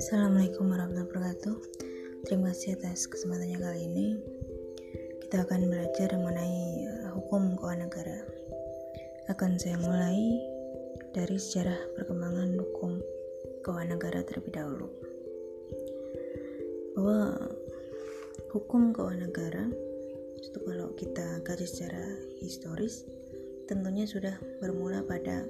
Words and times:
Assalamualaikum 0.00 0.72
warahmatullahi 0.72 1.04
wabarakatuh. 1.04 1.56
Terima 2.24 2.48
kasih 2.48 2.80
atas 2.80 3.04
kesempatannya 3.04 3.60
kali 3.60 3.80
ini. 3.92 4.16
Kita 5.20 5.44
akan 5.44 5.68
belajar 5.68 6.16
mengenai 6.16 6.88
uh, 6.96 7.12
hukum 7.12 7.60
keuangan 7.60 7.92
negara. 7.92 8.24
Akan 9.28 9.60
saya 9.60 9.76
mulai 9.76 10.16
dari 11.12 11.36
sejarah 11.36 11.76
perkembangan 12.00 12.56
hukum 12.56 13.04
keuangan 13.60 14.00
negara 14.00 14.24
terlebih 14.24 14.64
dahulu. 14.64 14.88
Bahwa 16.96 17.36
hukum 18.56 18.96
keuangan 18.96 19.28
negara 19.28 19.68
itu 20.40 20.56
kalau 20.56 20.88
kita 20.96 21.44
kaji 21.44 21.68
secara 21.68 22.16
historis 22.40 23.04
tentunya 23.70 24.02
sudah 24.02 24.34
bermula 24.58 25.06
pada 25.06 25.46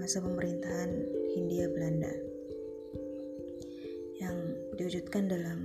masa 0.00 0.24
pemerintahan 0.24 0.88
Hindia 1.36 1.68
Belanda 1.68 2.08
yang 4.16 4.56
diwujudkan 4.80 5.28
dalam 5.28 5.60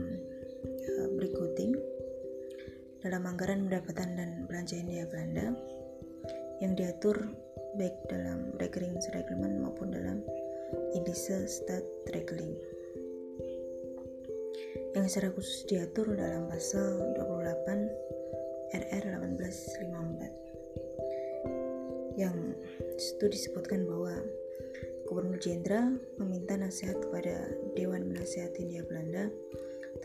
uh, 0.68 1.08
berikuting 1.16 1.80
dalam 3.00 3.24
anggaran 3.24 3.72
pendapatan 3.72 4.20
dan 4.20 4.30
belanja 4.52 4.76
India 4.76 5.08
Belanda 5.08 5.56
yang 6.60 6.76
diatur 6.76 7.16
baik 7.80 7.96
dalam 8.12 8.52
Rekening 8.60 9.00
Reglement 9.16 9.56
maupun 9.64 9.88
dalam 9.88 10.20
Indische 10.92 11.48
Rekening. 12.12 12.52
Yang 14.92 15.06
secara 15.08 15.32
khusus 15.32 15.64
diatur 15.72 16.20
dalam 16.20 16.52
pasal 16.52 17.16
28 17.16 17.97
itu 23.18 23.26
disebutkan 23.34 23.90
bahwa 23.90 24.14
Gubernur 25.10 25.42
Jenderal 25.42 25.98
meminta 26.22 26.54
nasihat 26.54 27.02
kepada 27.02 27.50
Dewan 27.74 28.14
Penasihat 28.14 28.54
Hindia 28.54 28.86
Belanda 28.86 29.34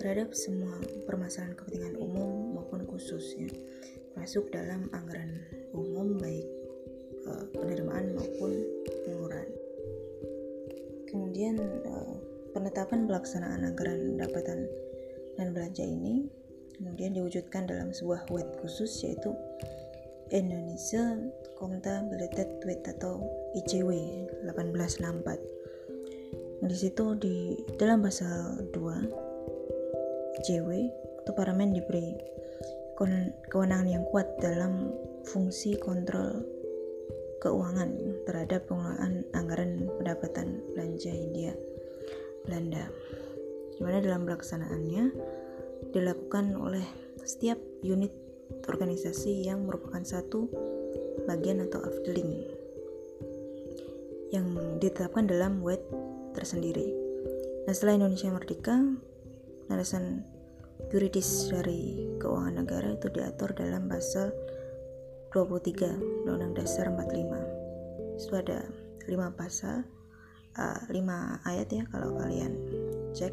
terhadap 0.00 0.32
semua 0.32 0.80
permasalahan 1.04 1.52
kepentingan 1.52 2.00
umum 2.00 2.56
maupun 2.56 2.88
khususnya 2.88 3.52
masuk 4.16 4.48
dalam 4.48 4.88
anggaran 4.96 5.44
umum 5.76 6.16
baik 6.16 6.48
uh, 7.28 7.44
penerimaan 7.52 8.16
maupun 8.16 8.56
pengeluaran. 9.04 9.48
Kemudian 11.12 11.60
uh, 11.84 12.16
penetapan 12.56 13.04
pelaksanaan 13.04 13.68
anggaran 13.68 14.16
pendapatan 14.16 14.64
dan 15.36 15.52
belanja 15.52 15.84
ini 15.84 16.24
kemudian 16.80 17.12
diwujudkan 17.12 17.68
dalam 17.68 17.92
sebuah 17.92 18.24
web 18.32 18.48
khusus 18.64 18.88
yaitu 19.04 19.36
Indonesia 20.32 21.20
Accountability 21.52 22.48
Tweet 22.64 22.80
atau 22.88 23.20
ICW 23.52 23.92
1864. 24.48 26.64
Di 26.64 26.76
situ 26.78 27.12
di 27.20 27.60
dalam 27.76 28.00
pasal 28.00 28.64
2 28.72 30.40
ICW 30.40 30.68
itu 31.22 31.30
parlemen 31.36 31.76
diberi 31.76 32.16
kewenangan 33.52 33.92
yang 33.92 34.08
kuat 34.08 34.40
dalam 34.40 34.88
fungsi 35.28 35.76
kontrol 35.76 36.40
keuangan 37.44 37.92
terhadap 38.24 38.64
pengelolaan 38.70 39.26
anggaran 39.36 39.90
pendapatan 40.00 40.64
belanja 40.72 41.12
India 41.12 41.52
Belanda. 42.46 42.88
Di 43.74 43.82
mana 43.82 43.98
dalam 44.00 44.22
pelaksanaannya 44.24 45.04
dilakukan 45.90 46.54
oleh 46.54 46.86
setiap 47.26 47.58
unit 47.82 48.21
organisasi 48.68 49.46
yang 49.46 49.64
merupakan 49.64 50.02
satu 50.04 50.48
bagian 51.24 51.62
atau 51.64 51.80
afdeling 51.84 52.44
yang 54.32 54.48
ditetapkan 54.80 55.28
dalam 55.28 55.60
WED 55.60 55.82
tersendiri. 56.32 56.88
Nah, 57.68 57.72
setelah 57.76 58.00
Indonesia 58.00 58.32
merdeka, 58.32 58.74
landasan 59.68 60.24
yuridis 60.90 61.52
dari 61.52 62.10
keuangan 62.18 62.64
negara 62.64 62.96
itu 62.96 63.12
diatur 63.12 63.52
dalam 63.52 63.86
pasal 63.86 64.32
23 65.30 66.24
Undang-Undang 66.24 66.64
Dasar 66.64 66.88
45. 66.90 68.18
Itu 68.18 68.34
ada 68.34 68.64
5 69.04 69.30
pasal, 69.36 69.84
uh, 70.56 70.80
5 70.88 71.48
ayat 71.48 71.68
ya 71.70 71.84
kalau 71.92 72.16
kalian 72.16 72.52
cek 73.12 73.32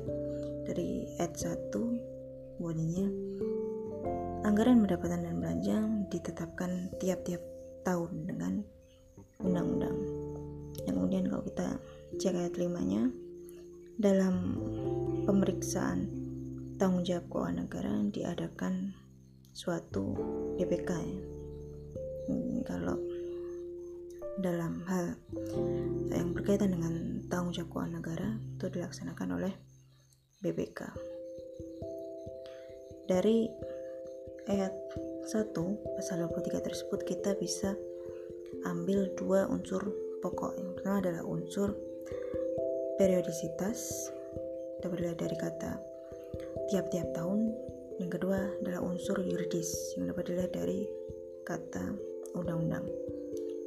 dari 0.68 1.08
ayat 1.18 1.34
1 1.36 2.60
bunyinya 2.60 3.08
Anggaran 4.40 4.80
pendapatan 4.80 5.28
dan 5.28 5.36
belanja 5.36 5.78
ditetapkan 6.08 6.72
tiap-tiap 7.04 7.44
tahun 7.84 8.24
dengan 8.24 8.54
undang-undang. 9.44 9.98
Yang 10.88 10.96
kemudian 10.96 11.26
kalau 11.28 11.44
kita 11.44 11.68
cek 12.24 12.36
ayat 12.40 12.56
limanya 12.56 13.12
dalam 14.00 14.56
pemeriksaan 15.28 16.08
tanggung 16.80 17.04
jawab 17.04 17.28
keuangan 17.28 17.68
negara 17.68 17.94
diadakan 18.08 18.96
suatu 19.52 20.16
DPK 20.56 20.90
ya. 20.96 21.20
Hmm, 22.32 22.64
kalau 22.64 22.96
dalam 24.40 24.88
hal 24.88 25.20
yang 26.16 26.32
berkaitan 26.32 26.72
dengan 26.80 27.28
tanggung 27.28 27.52
jawab 27.52 27.76
keuangan 27.76 27.96
negara 28.00 28.30
itu 28.56 28.66
dilaksanakan 28.72 29.30
oleh 29.36 29.54
BPK. 30.40 30.80
Dari 33.04 33.52
ayat 34.50 34.74
1 35.30 35.54
pasal 35.94 36.26
23 36.26 36.66
tersebut 36.66 37.06
kita 37.06 37.38
bisa 37.38 37.78
ambil 38.66 39.14
dua 39.14 39.46
unsur 39.46 39.94
pokok. 40.26 40.58
Yang 40.58 40.70
pertama 40.82 40.98
adalah 41.06 41.24
unsur 41.24 41.78
periodisitas 42.98 44.10
dapat 44.82 45.16
dari 45.16 45.38
kata 45.38 45.78
tiap-tiap 46.74 47.14
tahun. 47.14 47.54
Yang 48.02 48.20
kedua 48.20 48.40
adalah 48.64 48.82
unsur 48.82 49.22
yuridis 49.22 49.96
yang 50.00 50.10
dapat 50.10 50.34
dilihat 50.34 50.52
dari 50.56 50.88
kata 51.46 51.94
undang-undang. 52.34 52.88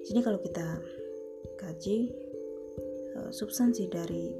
Sini 0.02 0.18
kalau 0.24 0.42
kita 0.42 0.82
kaji 1.62 2.10
eh, 3.22 3.30
substansi 3.30 3.86
dari 3.86 4.34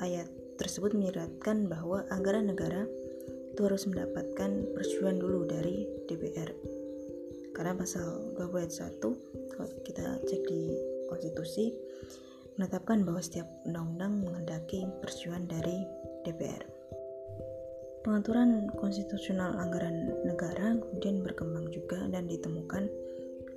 ayat 0.00 0.30
tersebut 0.56 0.96
menyeratkan 0.96 1.68
bahwa 1.68 2.06
anggaran 2.08 2.48
negara 2.48 2.86
itu 3.58 3.66
harus 3.66 3.90
mendapatkan 3.90 4.70
persetujuan 4.70 5.18
dulu 5.18 5.42
dari 5.50 5.82
DPR 6.06 6.46
karena 7.58 7.74
pasal 7.74 8.38
20 8.38 8.54
ayat 8.54 8.70
1 8.70 9.02
kalau 9.50 9.66
kita 9.82 10.06
cek 10.30 10.46
di 10.46 10.78
konstitusi 11.10 11.74
menetapkan 12.54 13.02
bahwa 13.02 13.18
setiap 13.18 13.50
undang-undang 13.66 14.22
menghendaki 14.22 14.86
persetujuan 15.02 15.50
dari 15.50 15.74
DPR 16.22 16.62
pengaturan 18.06 18.70
konstitusional 18.78 19.50
anggaran 19.58 20.06
negara 20.22 20.78
kemudian 20.78 21.26
berkembang 21.26 21.66
juga 21.74 21.98
dan 22.14 22.30
ditemukan 22.30 22.86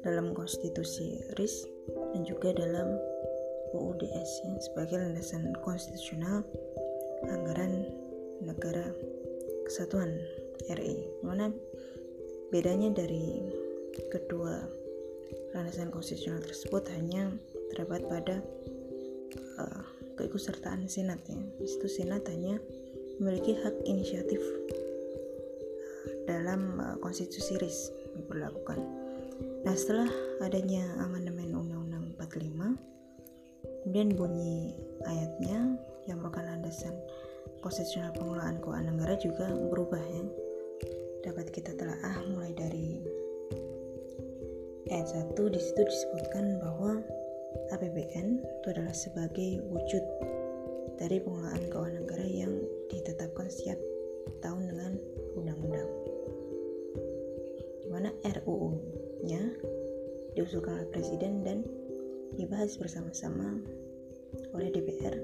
dalam 0.01 0.33
konstitusi 0.33 1.21
RIS 1.37 1.69
dan 1.93 2.25
juga 2.25 2.57
dalam 2.57 2.97
UUDS 3.77 4.29
ya, 4.49 4.53
sebagai 4.65 4.97
landasan 4.97 5.53
konstitusional 5.61 6.41
anggaran 7.29 7.85
negara 8.41 8.89
kesatuan 9.65 10.11
RI 10.69 11.09
mana 11.25 11.49
bedanya 12.51 12.91
dari 12.91 13.41
kedua 14.11 14.59
landasan 15.55 15.91
konstitusional 15.91 16.43
tersebut 16.43 16.83
hanya 16.95 17.31
terdapat 17.71 18.01
pada 18.07 18.35
uh, 19.59 19.83
keikutsertaan 20.19 20.87
senat 20.87 21.19
ya. 21.27 21.39
Di 21.59 21.67
situ 21.67 21.87
senat 21.87 22.27
hanya 22.27 22.59
memiliki 23.19 23.55
hak 23.59 23.75
inisiatif 23.87 24.39
uh, 24.39 26.17
dalam 26.27 26.79
uh, 26.79 26.95
konstitusi 26.99 27.59
RIS 27.59 27.91
diberlakukan. 28.15 28.79
Nah 29.63 29.75
setelah 29.77 30.09
adanya 30.43 30.83
amandemen 30.99 31.53
undang-undang 31.55 32.11
45 32.17 32.91
kemudian 33.81 34.13
bunyi 34.13 34.77
ayatnya 35.05 35.77
yang 36.05 36.21
merupakan 36.21 36.45
landasan 36.53 36.93
konstitusional 37.61 38.09
pengelolaan 38.17 38.57
keuangan 38.57 38.89
negara 38.91 39.13
juga 39.21 39.53
berubah 39.53 40.01
ya. 40.01 40.23
Dapat 41.21 41.53
kita 41.53 41.77
telaah 41.77 42.17
mulai 42.33 42.51
dari 42.57 42.97
ayat 44.89 45.07
1 45.37 45.37
di 45.37 45.59
situ 45.61 45.81
disebutkan 45.85 46.57
bahwa 46.57 46.99
APBN 47.71 48.41
itu 48.41 48.67
adalah 48.73 48.91
sebagai 48.91 49.61
wujud 49.69 50.03
dari 50.97 51.21
pengelolaan 51.21 51.63
keuangan 51.69 51.95
negara 52.01 52.25
yang 52.25 52.53
ditetapkan 52.89 53.47
setiap 53.47 53.77
tahun 54.41 54.67
dengan 54.67 54.91
undang-undang. 55.37 55.89
Di 57.85 57.87
mana 57.93 58.09
RUU-nya 58.25 59.41
diusulkan 60.33 60.81
oleh 60.81 60.89
presiden 60.89 61.45
dan 61.45 61.61
dibahas 62.35 62.73
bersama-sama 62.79 63.61
oleh 64.55 64.71
DPR 64.73 65.15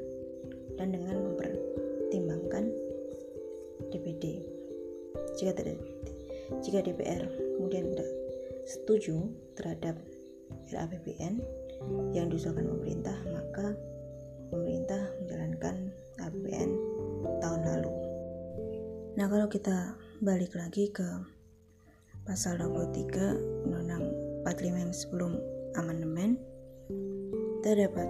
dan 0.77 0.93
dengan 0.93 1.23
memper 1.23 1.55
pertimbangkan 2.07 2.71
DPD. 3.92 4.48
Jika 5.36 5.51
tidak 5.51 5.75
jika 6.63 6.80
DPR 6.80 7.27
kemudian 7.59 7.92
tidak 7.92 8.07
setuju 8.63 9.27
terhadap 9.59 10.00
RAPBN 10.71 11.44
yang 12.15 12.31
diusulkan 12.31 12.63
pemerintah, 12.63 13.19
maka 13.27 13.75
pemerintah 14.48 15.12
menjalankan 15.19 15.92
APBN 16.24 16.71
tahun 17.44 17.62
lalu. 17.75 17.92
Nah, 19.19 19.27
kalau 19.27 19.51
kita 19.51 20.00
balik 20.24 20.56
lagi 20.56 20.88
ke 20.88 21.04
pasal 22.24 22.56
23 22.56 23.68
Undang-Undang 23.68 24.04
45 24.48 24.83
yang 24.88 24.94
sebelum 24.95 25.31
amandemen, 25.75 26.39
kita 27.59 27.92
dapat 27.92 28.07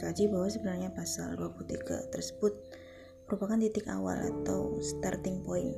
kaji 0.00 0.30
bahwa 0.30 0.48
sebenarnya 0.48 0.90
pasal 0.94 1.34
23 1.36 2.12
tersebut 2.12 2.52
merupakan 3.26 3.58
titik 3.60 3.88
awal 3.88 4.16
atau 4.20 4.76
starting 4.84 5.40
point 5.40 5.72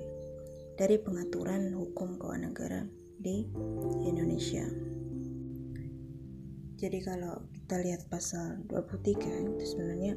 dari 0.75 0.99
pengaturan 0.99 1.71
hukum 1.71 2.19
keuangan 2.19 2.51
negara 2.51 2.83
di 3.23 3.47
Indonesia. 4.05 4.67
Jadi 6.75 6.99
kalau 7.01 7.47
kita 7.55 7.81
lihat 7.81 8.11
pasal 8.11 8.61
23 8.69 9.55
itu 9.55 9.65
sebenarnya 9.65 10.15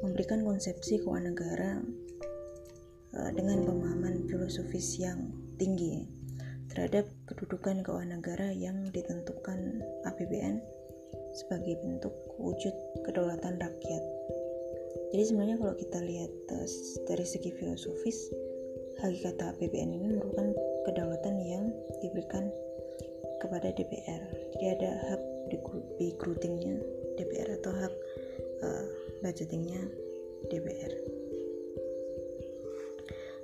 memberikan 0.00 0.46
konsepsi 0.46 1.02
keuangan 1.02 1.34
negara 1.34 1.72
uh, 3.18 3.30
dengan 3.34 3.66
pemahaman 3.66 4.24
filosofis 4.30 4.96
yang 5.02 5.34
tinggi 5.58 6.06
terhadap 6.70 7.06
kedudukan 7.30 7.82
keuangan 7.82 8.18
negara 8.18 8.48
yang 8.50 8.88
ditentukan 8.90 9.82
APBN 10.06 10.58
sebagai 11.34 11.74
bentuk 11.82 12.14
wujud 12.38 12.72
kedaulatan 13.02 13.58
rakyat. 13.58 14.02
Jadi 15.10 15.22
sebenarnya 15.26 15.58
kalau 15.58 15.74
kita 15.74 15.98
lihat 16.02 16.32
uh, 16.54 16.66
dari 17.06 17.26
segi 17.26 17.50
filosofis, 17.54 18.30
hakikat 19.02 19.38
APBN 19.42 19.90
ini 19.94 20.06
merupakan 20.14 20.50
kedaulatan 20.86 21.34
yang 21.42 21.64
diberikan 22.02 22.50
kepada 23.42 23.74
DPR. 23.74 24.22
Jadi 24.56 24.66
ada 24.78 24.90
hak 25.12 25.22
recruitingnya 26.00 26.78
DPR 27.18 27.58
atau 27.60 27.72
hak 27.74 27.94
uh, 28.62 28.86
budgetingnya 29.22 29.82
DPR. 30.48 30.92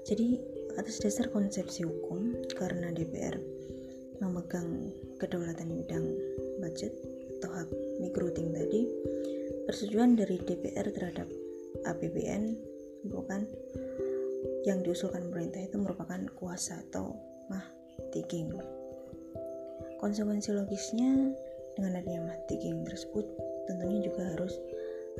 Jadi 0.06 0.40
atas 0.74 0.96
dasar 1.02 1.28
konsepsi 1.28 1.84
hukum 1.84 2.34
karena 2.56 2.90
DPR 2.90 3.36
memegang 4.20 4.90
kedaulatan 5.20 5.70
bidang 5.76 6.06
budget 6.60 6.92
atau 7.40 7.64
recruiting 8.04 8.52
tadi, 8.52 8.84
persetujuan 9.64 10.20
dari 10.20 10.36
DPR 10.36 10.92
terhadap 10.92 11.24
APBN 11.88 12.52
bukan 13.08 13.48
yang 14.68 14.84
diusulkan 14.84 15.32
pemerintah 15.32 15.64
itu 15.64 15.80
merupakan 15.80 16.20
kuasa 16.36 16.84
atau 16.88 17.16
mah 17.48 17.64
tiging. 18.12 18.52
Konsekuensi 19.96 20.52
logisnya 20.52 21.32
dengan 21.76 21.96
adanya 21.96 22.28
mahtiging 22.28 22.84
tersebut 22.84 23.24
tentunya 23.64 24.04
juga 24.04 24.36
harus 24.36 24.60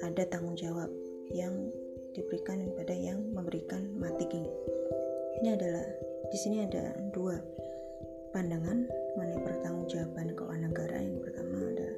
ada 0.05 0.29
tanggung 0.29 0.57
jawab 0.61 0.93
yang 1.33 1.73
diberikan 2.13 2.69
kepada 2.69 2.93
yang 2.93 3.21
memberikan 3.33 3.89
mahtiging. 3.97 4.45
Ini 5.41 5.57
adalah 5.57 5.87
di 6.29 6.37
sini 6.37 6.65
ada 6.69 6.93
dua 7.17 7.41
pandangan 8.31 8.87
mengenai 9.19 9.41
pertanggungjawaban 9.43 10.37
keuangan 10.37 10.63
negara. 10.71 10.97
Yang 11.01 11.19
pertama 11.27 11.57
ada 11.71 11.90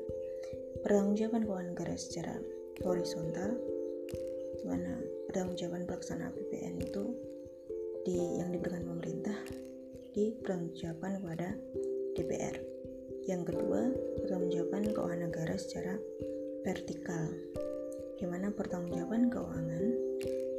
pertanggungjawaban 0.93 1.49
keuangan 1.49 1.69
negara 1.73 1.95
secara 1.97 2.37
horizontal, 2.85 3.57
di 4.61 4.65
mana 4.69 5.01
pertanggungjawaban 5.25 5.89
pelaksanaan 5.89 6.29
APBN 6.37 6.85
itu 6.85 7.17
di 8.05 8.37
yang 8.37 8.53
diberikan 8.53 8.85
pemerintah 8.85 9.41
di 10.13 10.37
pertanggungjawaban 10.37 11.25
kepada 11.25 11.49
DPR. 12.13 12.57
Yang 13.25 13.43
kedua, 13.49 13.89
pertanggungjawaban 14.21 14.93
keuangan 14.93 15.21
negara 15.33 15.55
secara 15.57 15.97
vertikal, 16.61 17.25
di 18.21 18.29
mana 18.29 18.53
pertanggungjawaban 18.53 19.33
keuangan 19.33 19.85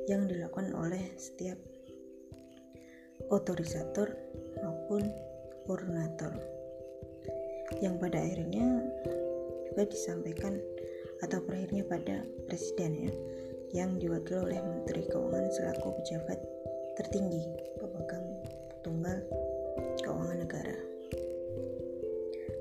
yang 0.10 0.26
dilakukan 0.26 0.74
oleh 0.74 1.14
setiap 1.14 1.62
otorisator 3.30 4.18
maupun 4.66 5.14
koordinator? 5.70 6.34
Yang 7.86 8.02
pada 8.02 8.18
akhirnya 8.18 8.82
juga 9.74 9.90
disampaikan 9.90 10.62
atau 11.26 11.42
berakhirnya 11.42 11.82
pada 11.90 12.22
presiden 12.46 13.10
ya 13.10 13.14
yang 13.74 13.98
diwakili 13.98 14.38
oleh 14.38 14.62
Menteri 14.62 15.02
Keuangan 15.10 15.50
selaku 15.50 15.98
pejabat 15.98 16.38
tertinggi 17.02 17.42
pemegang 17.82 18.22
tunggal 18.86 19.18
keuangan 19.98 20.46
negara. 20.46 20.78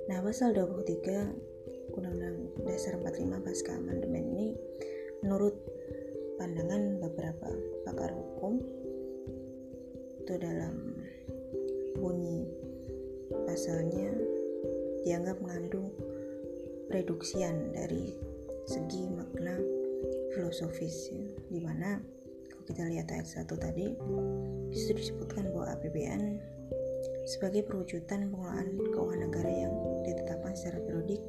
Nah, 0.08 0.24
pasal 0.24 0.56
23 0.56 1.92
Undang-Undang 1.92 2.64
Dasar 2.64 2.96
45 2.96 3.44
pasca 3.44 3.76
amandemen 3.76 4.32
ini 4.32 4.56
menurut 5.20 5.52
pandangan 6.40 6.96
beberapa 6.96 7.52
pakar 7.84 8.16
hukum 8.16 8.56
itu 10.16 10.32
dalam 10.40 10.96
bunyi 12.00 12.48
pasalnya 13.44 14.16
dianggap 15.04 15.36
mengandung 15.44 15.92
reduksian 16.92 17.72
dari 17.72 18.12
segi 18.68 19.08
makna 19.10 19.56
filosofis 20.36 21.10
ya, 21.10 21.26
di 21.50 21.60
mana 21.60 21.98
kalau 22.52 22.62
kita 22.68 22.86
lihat 22.86 23.10
ayat 23.10 23.26
1 23.26 23.48
tadi 23.58 23.86
di 24.70 24.76
situ 24.76 24.92
disebutkan 24.94 25.50
bahwa 25.50 25.72
APBN 25.74 26.38
sebagai 27.26 27.66
perwujudan 27.66 28.30
pengelolaan 28.30 28.78
keuangan 28.94 29.20
negara 29.26 29.50
yang 29.50 29.74
ditetapkan 30.06 30.54
secara 30.54 30.78
periodik 30.84 31.22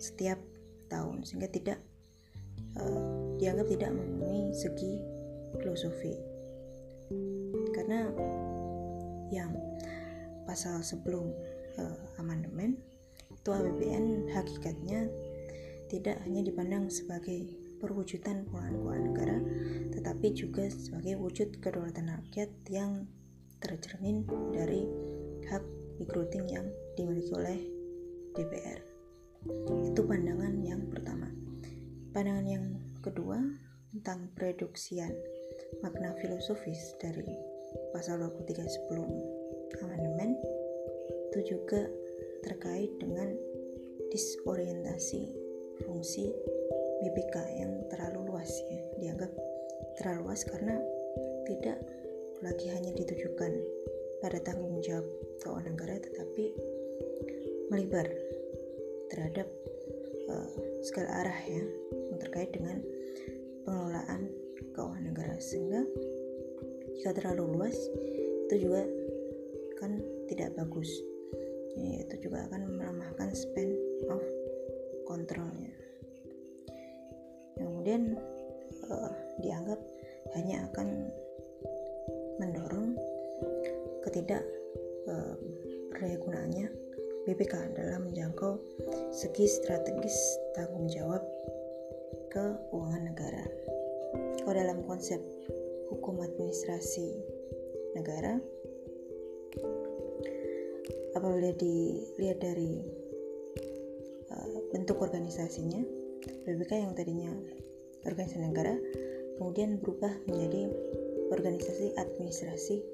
setiap 0.00 0.40
tahun 0.88 1.24
sehingga 1.24 1.48
tidak 1.48 1.78
uh, 2.78 3.34
dianggap 3.40 3.66
tidak 3.70 3.90
memenuhi 3.92 4.52
segi 4.52 5.00
filosofi. 5.60 6.14
Karena 7.74 8.10
yang 9.32 9.52
pasal 10.44 10.82
sebelum 10.84 11.32
uh, 11.80 12.20
amandemen 12.20 12.78
itu 13.34 13.48
APBN 13.50 14.30
hakikatnya 14.30 15.10
tidak 15.90 16.16
hanya 16.24 16.46
dipandang 16.46 16.86
sebagai 16.88 17.58
perwujudan 17.82 18.46
pengelolaan 18.48 18.78
keuangan 18.80 19.04
negara 19.10 19.38
tetapi 19.92 20.26
juga 20.32 20.64
sebagai 20.70 21.20
wujud 21.20 21.60
kedaulatan 21.60 22.08
rakyat 22.08 22.50
yang 22.70 23.04
tercermin 23.60 24.24
dari 24.52 24.84
hak 25.48 25.64
recruiting 26.00 26.44
yang 26.48 26.66
dimiliki 26.98 27.32
oleh 27.32 27.58
DPR. 28.34 28.80
Itu 29.86 30.00
pandangan 30.04 30.60
yang 30.64 30.88
pertama. 30.90 31.28
Pandangan 32.12 32.46
yang 32.48 32.64
kedua 33.00 33.40
tentang 33.94 34.28
preduksian 34.34 35.12
makna 35.80 36.12
filosofis 36.18 36.98
dari 36.98 37.28
pasal 37.94 38.20
23 38.20 38.66
sebelum 38.66 39.08
amandemen 39.82 40.34
itu 41.30 41.56
juga 41.56 41.86
terkait 42.44 42.92
dengan 43.00 43.32
disorientasi 44.12 45.32
fungsi 45.88 46.28
BPK 47.00 47.36
yang 47.58 47.72
terlalu 47.88 48.30
luas 48.30 48.52
ya 48.68 48.82
dianggap 49.00 49.32
terlalu 49.96 50.28
luas 50.28 50.44
karena 50.44 50.76
tidak 51.48 51.80
lagi 52.44 52.68
hanya 52.68 52.92
ditujukan 52.92 53.52
pada 54.20 54.38
tanggung 54.44 54.78
jawab 54.84 55.08
keuangan 55.40 55.72
negara 55.72 55.96
tetapi 55.96 56.52
melebar 57.72 58.06
terhadap 59.08 59.48
uh, 60.28 60.52
segala 60.84 61.24
arah 61.24 61.40
ya 61.48 61.64
yang 62.12 62.18
terkait 62.20 62.52
dengan 62.52 62.84
pengelolaan 63.64 64.28
keuangan 64.76 65.04
negara. 65.04 65.34
Sehingga 65.40 65.80
jika 67.00 67.10
terlalu 67.16 67.56
luas 67.56 67.76
itu 68.48 68.68
juga 68.68 68.84
kan 69.80 70.00
tidak 70.28 70.54
bagus 70.56 70.88
ya, 71.78 72.06
itu 72.06 72.28
juga 72.28 72.46
akan 72.50 72.62
melemahkan 72.78 73.30
span 73.34 73.70
of 74.10 74.22
kontrolnya 75.06 75.72
kemudian 77.58 78.18
uh, 78.90 79.12
dianggap 79.38 79.80
hanya 80.34 80.66
akan 80.72 81.12
mendorong 82.42 82.98
ketidak 84.02 84.42
uh, 85.06 85.36
gunanya 85.94 86.68
BPK 87.24 87.72
dalam 87.72 88.10
menjangkau 88.10 88.60
segi 89.08 89.48
strategis 89.48 90.36
tanggung 90.52 90.90
jawab 90.92 91.24
keuangan 92.28 93.08
negara. 93.08 93.44
Kalau 94.42 94.52
dalam 94.52 94.84
konsep 94.84 95.22
hukum 95.88 96.20
administrasi 96.20 97.16
negara, 97.96 98.36
apabila 101.14 101.50
dilihat 101.54 102.38
dari 102.42 102.82
uh, 104.30 104.58
bentuk 104.74 104.98
organisasinya, 105.00 105.80
BPK 106.44 106.84
yang 106.84 106.92
tadinya 106.92 107.32
organisasi 108.04 108.44
negara 108.44 108.76
kemudian 109.40 109.80
berubah 109.82 110.12
menjadi 110.30 110.70
organisasi 111.32 111.96
administrasi 111.98 112.84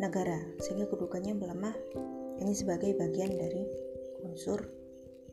negara 0.00 0.40
sehingga 0.58 0.88
kedudukannya 0.90 1.36
melemah 1.36 1.76
hanya 2.42 2.54
sebagai 2.56 2.96
bagian 2.98 3.38
dari 3.38 3.62
unsur 4.26 4.58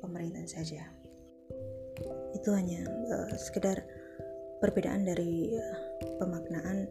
pemerintahan 0.04 0.50
saja. 0.50 0.82
Itu 2.38 2.54
hanya 2.54 2.86
uh, 2.86 3.34
sekedar 3.34 3.82
perbedaan 4.62 5.08
dari 5.08 5.58
uh, 5.58 5.78
pemaknaan 6.22 6.86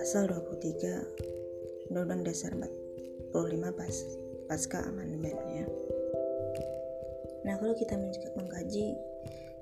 pasal 0.00 0.30
23 0.30 1.92
Undang-Undang 1.92 2.22
Dasar 2.24 2.52
45 2.56 3.74
pas 3.74 3.96
pasca 4.50 4.82
amandemen 4.82 5.38
ya. 5.54 5.62
Nah, 7.46 7.54
kalau 7.62 7.70
kita 7.78 7.94
mengkaji 8.34 8.98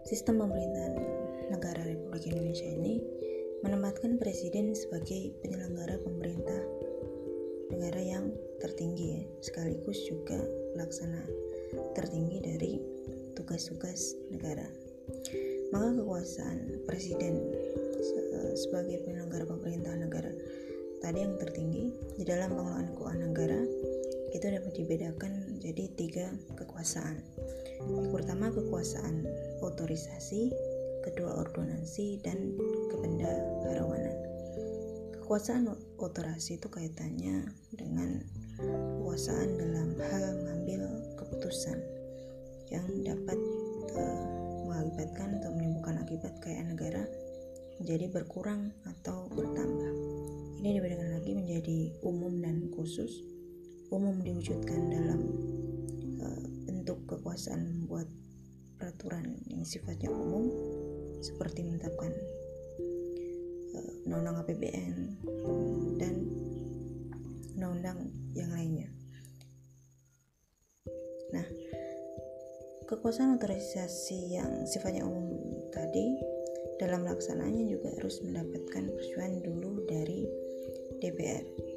sistem 0.08 0.40
pemerintahan 0.40 0.96
negara 1.52 1.84
Republik 1.84 2.32
Indonesia 2.32 2.64
ini 2.64 3.04
menempatkan 3.60 4.16
presiden 4.16 4.72
sebagai 4.72 5.36
penyelenggara 5.44 6.00
pemerintah 6.00 6.60
negara 7.68 8.00
yang 8.00 8.32
tertinggi 8.64 9.20
ya, 9.20 9.22
sekaligus 9.44 10.08
juga 10.08 10.40
pelaksana 10.72 11.20
tertinggi 11.92 12.40
dari 12.40 12.72
tugas-tugas 13.36 14.16
negara. 14.32 14.64
Maka 15.68 16.00
kekuasaan 16.00 16.88
presiden 16.88 17.44
sebagai 18.56 19.04
penyelenggara 19.04 19.44
pemerintahan 19.44 20.00
negara 20.00 20.32
tadi 21.04 21.20
yang 21.20 21.36
tertinggi 21.36 21.92
di 22.16 22.24
dalam 22.24 22.56
pengelolaan 22.56 22.88
keuangan 22.96 23.22
negara 23.28 23.60
itu 24.34 24.44
dapat 24.44 24.72
dibedakan 24.76 25.60
jadi 25.60 25.84
tiga 25.96 26.26
kekuasaan. 26.58 27.20
Yang 27.88 28.08
pertama 28.12 28.52
kekuasaan 28.52 29.24
otorisasi, 29.64 30.52
kedua 31.06 31.40
ordonansi 31.40 32.20
dan 32.20 32.56
kebendaharawanan. 32.92 34.16
Kekuasaan 35.20 35.70
otorasi 36.00 36.56
itu 36.60 36.68
kaitannya 36.72 37.48
dengan 37.72 38.24
kekuasaan 38.58 39.54
dalam 39.56 39.94
hal 39.96 40.24
mengambil 40.42 40.88
keputusan 41.14 41.78
yang 42.68 42.84
dapat 43.06 43.38
uh, 43.96 44.24
mengakibatkan 44.68 45.40
atau 45.40 45.50
menimbulkan 45.56 45.96
akibat 46.04 46.32
kekayaan 46.42 46.76
negara 46.76 47.04
menjadi 47.78 48.10
berkurang 48.10 48.74
atau 48.84 49.30
bertambah. 49.32 49.92
Ini 50.58 50.82
dibedakan 50.82 51.10
lagi 51.14 51.32
menjadi 51.38 51.78
umum 52.02 52.42
dan 52.42 52.66
khusus. 52.74 53.37
Umum 53.88 54.20
diwujudkan 54.20 54.92
dalam 54.92 55.20
uh, 56.20 56.44
bentuk 56.68 57.08
kekuasaan 57.08 57.64
membuat 57.64 58.04
peraturan 58.76 59.32
yang 59.48 59.64
sifatnya 59.64 60.12
umum 60.12 60.52
seperti 61.24 61.64
menetapkan 61.64 62.12
uh, 63.72 63.90
undang-undang 64.04 64.44
APBN 64.44 64.96
dan 65.96 66.14
undang-undang 67.56 67.98
yang 68.36 68.52
lainnya. 68.52 68.92
Nah, 71.32 71.48
kekuasaan 72.92 73.40
otorisasi 73.40 74.36
yang 74.36 74.68
sifatnya 74.68 75.08
umum 75.08 75.32
tadi 75.72 76.12
dalam 76.76 77.08
melaksanakannya 77.08 77.72
juga 77.72 77.88
harus 77.96 78.20
mendapatkan 78.20 78.84
persetujuan 78.92 79.40
dulu 79.40 79.88
dari 79.88 80.28
DPR 81.00 81.67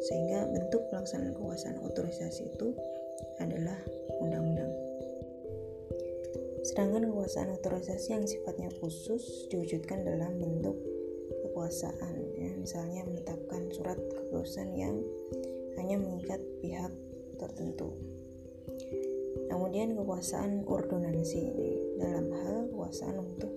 sehingga 0.00 0.48
bentuk 0.48 0.88
pelaksanaan 0.88 1.36
kekuasaan 1.36 1.78
otorisasi 1.84 2.48
itu 2.48 2.72
adalah 3.40 3.76
undang-undang. 4.20 4.72
Sedangkan 6.60 7.08
kekuasaan 7.08 7.56
otorisasi 7.56 8.08
yang 8.12 8.24
sifatnya 8.28 8.68
khusus 8.80 9.48
diwujudkan 9.48 10.04
dalam 10.04 10.36
bentuk 10.36 10.76
kekuasaan 11.48 12.14
ya. 12.36 12.52
Misalnya 12.56 13.04
menetapkan 13.08 13.72
surat 13.72 13.96
keputusan 13.96 14.76
yang 14.76 15.00
hanya 15.80 15.96
mengikat 15.96 16.40
pihak 16.60 16.92
tertentu. 17.40 17.96
Kemudian 19.48 19.96
kekuasaan 19.96 20.68
ordonansi 20.68 21.42
dalam 21.96 22.28
hal 22.32 22.56
kekuasaan 22.70 23.16
untuk 23.18 23.52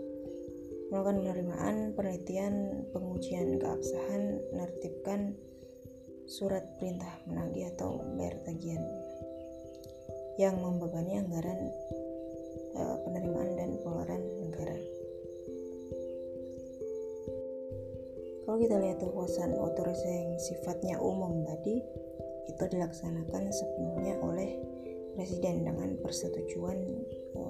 melakukan 0.89 1.25
penerimaan, 1.25 1.75
penelitian, 1.97 2.85
pengujian 2.93 3.57
keabsahan, 3.57 4.39
menertibkan 4.53 5.33
surat 6.33 6.65
perintah 6.81 7.13
menagih 7.29 7.69
atau 7.77 8.01
bayar 8.17 8.33
tagihan 8.41 8.81
yang 10.41 10.57
membebani 10.57 11.21
anggaran 11.21 11.69
e, 12.73 12.81
penerimaan 13.05 13.53
dan 13.53 13.69
pengeluaran 13.85 14.23
negara. 14.41 14.77
Kalau 18.43 18.57
kita 18.57 18.75
lihat 18.81 18.97
kekuasaan 18.97 19.53
otorisasi 19.53 20.09
yang 20.09 20.33
sifatnya 20.41 20.97
umum 20.97 21.45
tadi, 21.45 21.77
itu 22.49 22.63
dilaksanakan 22.65 23.53
sepenuhnya 23.53 24.17
oleh 24.25 24.57
presiden 25.13 25.69
dengan 25.69 26.01
persetujuan 26.01 26.81
e, 27.37 27.41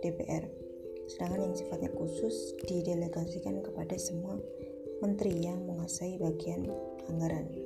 DPR 0.00 0.64
sedangkan 1.04 1.52
yang 1.52 1.56
sifatnya 1.56 1.92
khusus 1.92 2.56
didelegasikan 2.64 3.60
kepada 3.60 4.00
semua 4.00 4.40
menteri 5.04 5.36
yang 5.44 5.60
menguasai 5.68 6.16
bagian 6.16 6.64
anggaran. 7.12 7.63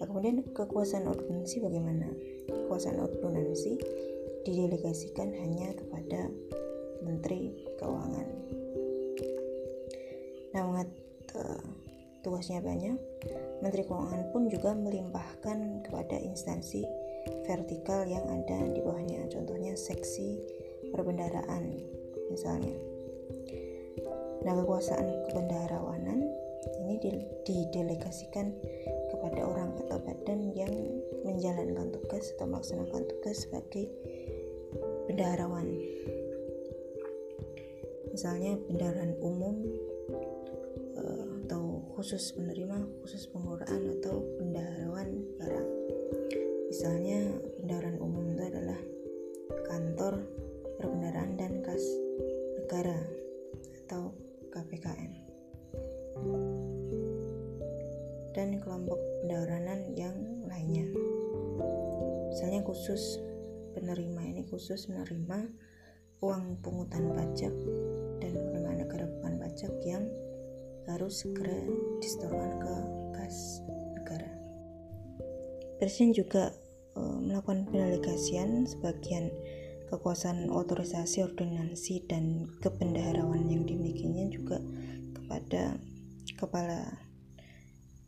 Kemudian 0.00 0.40
kekuasaan 0.56 1.04
ordonansi 1.06 1.60
bagaimana? 1.60 2.08
Kekuasaan 2.48 2.98
ordonansi 3.04 3.76
didelegasikan 4.48 5.36
hanya 5.36 5.76
kepada 5.76 6.32
Menteri 7.04 7.68
Keuangan. 7.76 8.28
Nah, 10.50 10.82
uh, 11.36 11.62
tugasnya 12.24 12.64
banyak, 12.64 12.96
Menteri 13.60 13.84
Keuangan 13.84 14.32
pun 14.32 14.48
juga 14.48 14.72
melimpahkan 14.72 15.84
kepada 15.84 16.16
instansi 16.16 16.82
vertikal 17.44 18.08
yang 18.08 18.24
ada 18.24 18.72
di 18.72 18.80
bawahnya, 18.80 19.28
contohnya 19.28 19.76
seksi 19.76 20.40
perbendaraan 20.90 21.76
misalnya. 22.32 22.74
Nah, 24.40 24.56
kekuasaan 24.56 25.28
kebendaharawanan 25.28 26.24
ini 26.80 27.00
didelegasikan 27.46 28.52
kepada 29.10 29.40
orang 29.44 29.74
atau 29.86 29.98
badan 30.00 30.52
yang 30.52 30.72
menjalankan 31.24 31.92
tugas 31.92 32.32
atau 32.36 32.46
melaksanakan 32.48 33.02
tugas 33.08 33.46
sebagai 33.48 33.88
bendaharawan. 35.08 35.66
Misalnya 38.10 38.58
bendaharaan 38.66 39.14
umum 39.22 39.54
eh, 40.98 41.26
atau 41.46 41.82
khusus 41.94 42.34
penerima, 42.34 42.86
khusus 43.02 43.30
pengelolaan 43.30 43.96
atau 44.00 44.22
bendaharawan 44.38 45.08
barang. 45.38 45.70
Misalnya 46.70 47.29
khusus 64.60 64.92
menerima 64.92 65.56
uang 66.20 66.60
pungutan 66.60 67.16
pajak 67.16 67.48
dan 68.20 68.32
penerimaan 68.36 68.84
negara 68.84 69.08
bukan 69.08 69.40
pajak 69.40 69.72
yang 69.88 70.04
harus 70.84 71.24
segera 71.24 71.64
disetorkan 72.04 72.60
ke 72.60 72.74
kas 73.16 73.64
negara 73.96 74.28
Presiden 75.80 76.12
juga 76.12 76.52
e, 76.92 77.00
melakukan 77.00 77.72
pendelegasian 77.72 78.68
sebagian 78.68 79.32
kekuasaan 79.88 80.52
otorisasi 80.52 81.24
ordonansi 81.24 82.04
dan 82.04 82.44
kebendaharawan 82.60 83.48
yang 83.48 83.64
dimilikinya 83.64 84.28
juga 84.28 84.60
kepada 85.16 85.80
kepala 86.36 87.00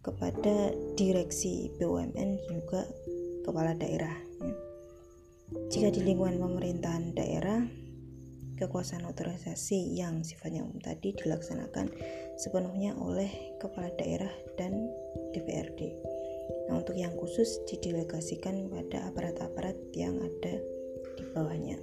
kepada 0.05 0.77
direksi 1.01 1.73
BUMN 1.81 2.45
juga 2.45 2.85
kepala 3.41 3.73
daerah. 3.73 4.32
Jika 5.73 5.89
di 5.91 6.01
lingkungan 6.05 6.39
pemerintahan 6.39 7.17
daerah 7.17 7.61
kekuasaan 8.63 9.09
otorisasi 9.11 9.99
yang 9.99 10.23
sifatnya 10.23 10.63
umum 10.63 10.79
tadi 10.79 11.11
dilaksanakan 11.19 11.91
sepenuhnya 12.39 12.95
oleh 12.95 13.59
kepala 13.59 13.91
daerah 13.99 14.31
dan 14.55 14.87
DPRD. 15.35 15.81
Nah, 16.71 16.79
untuk 16.79 16.95
yang 16.95 17.11
khusus 17.19 17.59
didelegasikan 17.67 18.71
pada 18.71 19.11
aparat-aparat 19.11 19.75
yang 19.99 20.15
ada 20.23 20.55
di 21.19 21.25
bawahnya. 21.35 21.79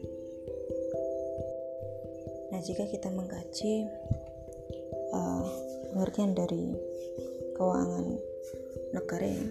Nah, 2.50 2.60
jika 2.63 2.88
kita 2.88 3.12
mengkaji 3.12 3.86
uh, 5.13 5.46
pengertian 5.94 6.32
dari 6.34 6.74
keuangan 7.60 8.06
negara 8.96 9.28
ya, 9.28 9.46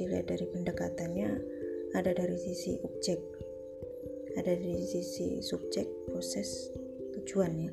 dilihat 0.00 0.26
dari 0.32 0.44
pendekatannya 0.48 1.30
ada 1.92 2.10
dari 2.16 2.36
sisi 2.40 2.80
objek, 2.80 3.20
ada 4.38 4.52
dari 4.56 4.84
sisi 4.84 5.40
subjek, 5.44 5.88
proses, 6.08 6.72
tujuan 7.18 7.52
ya. 7.58 7.72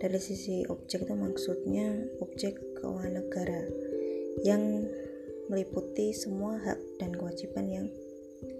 Dari 0.00 0.16
sisi 0.16 0.64
objek 0.64 1.04
itu 1.04 1.14
maksudnya 1.14 2.08
objek 2.24 2.56
keuangan 2.80 3.20
negara 3.20 3.68
yang 4.46 4.88
meliputi 5.50 6.14
semua 6.14 6.56
hak 6.62 6.78
dan 7.02 7.12
kewajiban 7.12 7.66
yang 7.68 7.86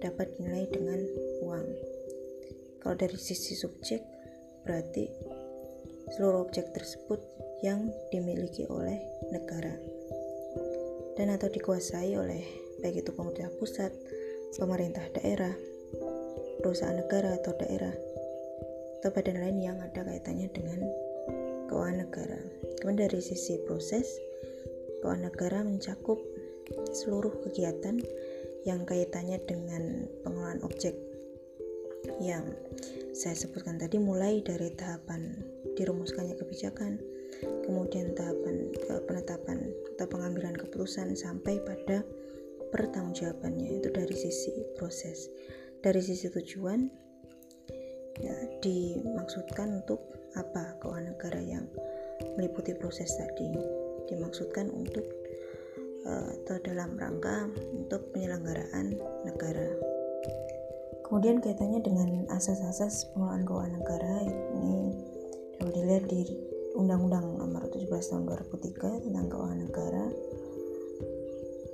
dapat 0.02 0.28
dinilai 0.36 0.68
dengan 0.68 1.00
uang 1.40 1.66
kalau 2.80 2.96
dari 2.96 3.16
sisi 3.16 3.56
subjek 3.56 4.00
berarti 4.64 5.08
seluruh 6.16 6.44
objek 6.48 6.72
tersebut 6.72 7.20
yang 7.60 7.92
dimiliki 8.08 8.64
oleh 8.68 8.98
negara 9.28 9.76
dan 11.14 11.36
atau 11.36 11.52
dikuasai 11.52 12.16
oleh 12.16 12.42
baik 12.80 13.04
itu 13.04 13.12
pemerintah 13.12 13.52
pusat, 13.60 13.92
pemerintah 14.56 15.04
daerah, 15.20 15.52
perusahaan 16.60 16.96
negara 16.96 17.36
atau 17.40 17.56
daerah, 17.56 17.92
atau 19.00 19.10
badan 19.10 19.40
lain 19.40 19.58
yang 19.60 19.76
ada 19.80 20.04
kaitannya 20.04 20.48
dengan 20.52 20.80
keuangan 21.66 22.04
negara. 22.04 22.40
Kemudian 22.80 23.08
dari 23.08 23.20
sisi 23.20 23.56
proses, 23.64 24.06
keuangan 25.00 25.32
negara 25.32 25.64
mencakup 25.64 26.20
seluruh 26.92 27.32
kegiatan 27.48 27.98
yang 28.68 28.84
kaitannya 28.84 29.40
dengan 29.48 30.06
pengelolaan 30.20 30.60
objek 30.62 30.94
yang 32.20 32.44
saya 33.16 33.36
sebutkan 33.36 33.76
tadi 33.80 34.00
mulai 34.00 34.40
dari 34.44 34.72
tahapan 34.76 35.36
dirumuskannya 35.76 36.36
kebijakan, 36.36 37.00
kemudian 37.64 38.12
tahapan 38.16 38.72
penetapan 39.08 39.72
atau 39.96 40.06
pengambilan 40.08 40.56
keputusan 40.56 41.16
sampai 41.16 41.60
pada 41.64 42.04
pertanggungjawabannya 42.70 43.82
itu 43.82 43.88
dari 43.92 44.14
sisi 44.14 44.52
proses 44.78 45.28
dari 45.80 46.00
sisi 46.04 46.28
tujuan 46.28 46.88
ya, 48.20 48.36
dimaksudkan 48.60 49.80
untuk 49.80 50.04
apa? 50.36 50.76
Keuangan 50.78 51.16
negara 51.16 51.40
yang 51.40 51.64
meliputi 52.36 52.76
proses 52.76 53.16
tadi. 53.16 53.48
Dimaksudkan 54.12 54.68
untuk 54.68 55.06
uh, 56.04 56.30
atau 56.44 56.56
dalam 56.64 57.00
rangka 57.00 57.48
untuk 57.72 58.12
penyelenggaraan 58.12 58.96
negara. 59.24 59.68
Kemudian 61.08 61.42
kaitannya 61.42 61.82
dengan 61.82 62.08
asas-asas 62.30 63.10
pengelolaan 63.10 63.42
keuangan 63.42 63.74
negara 63.82 64.14
ini 64.54 64.94
dapat 65.58 65.74
dilihat 65.74 66.04
di 66.06 66.22
Undang-Undang 66.78 67.26
Nomor 67.36 67.66
17 67.66 67.90
Tahun 67.90 68.24
2003 68.30 69.04
tentang 69.10 69.26
Keuangan 69.26 69.60
Negara 69.60 70.06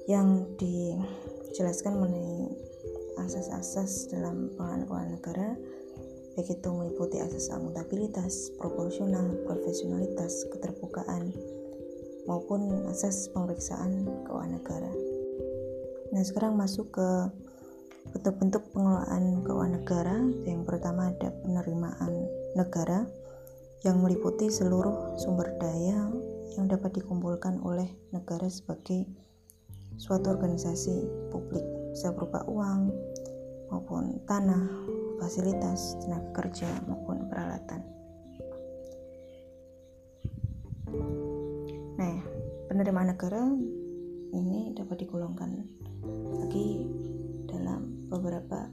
yang 0.08 0.48
dijelaskan 0.56 2.00
mengenai 2.00 2.48
asas-asas 3.20 4.12
dalam 4.12 4.52
pengelolaan 4.54 4.85
keuangan 4.85 5.12
negara 5.16 5.49
baik 6.37 6.52
itu 6.52 6.68
meliputi 6.68 7.16
asas 7.16 7.49
akuntabilitas, 7.49 8.52
proporsional, 8.61 9.40
profesionalitas, 9.49 10.44
keterbukaan 10.52 11.32
maupun 12.28 12.85
asas 12.92 13.32
pemeriksaan 13.32 14.04
keuangan 14.28 14.61
negara. 14.61 14.92
Nah, 16.12 16.20
sekarang 16.20 16.61
masuk 16.61 16.92
ke 16.92 17.08
bentuk-bentuk 18.12 18.68
pengelolaan 18.76 19.40
keuangan 19.49 19.75
negara. 19.80 20.16
Yang 20.44 20.62
pertama 20.68 21.08
ada 21.08 21.32
penerimaan 21.40 22.12
negara 22.52 23.08
yang 23.80 24.04
meliputi 24.04 24.52
seluruh 24.52 25.16
sumber 25.16 25.56
daya 25.56 26.12
yang 26.61 26.68
dapat 26.68 27.00
dikumpulkan 27.00 27.64
oleh 27.64 27.88
negara 28.12 28.44
sebagai 28.52 29.08
suatu 29.96 30.37
organisasi 30.37 31.08
publik 31.32 31.75
bisa 31.97 32.12
berupa 32.12 32.45
uang 32.45 32.93
maupun 33.73 34.21
tanah, 34.29 34.69
fasilitas, 35.17 35.97
tenaga 36.05 36.29
kerja 36.45 36.69
maupun 36.85 37.25
peralatan. 37.25 37.81
Nah, 41.97 42.21
penerimaan 42.69 43.17
negara 43.17 43.49
ini 44.37 44.76
dapat 44.76 45.09
digolongkan 45.09 45.57
lagi 46.37 46.85
dalam 47.49 48.12
beberapa 48.12 48.69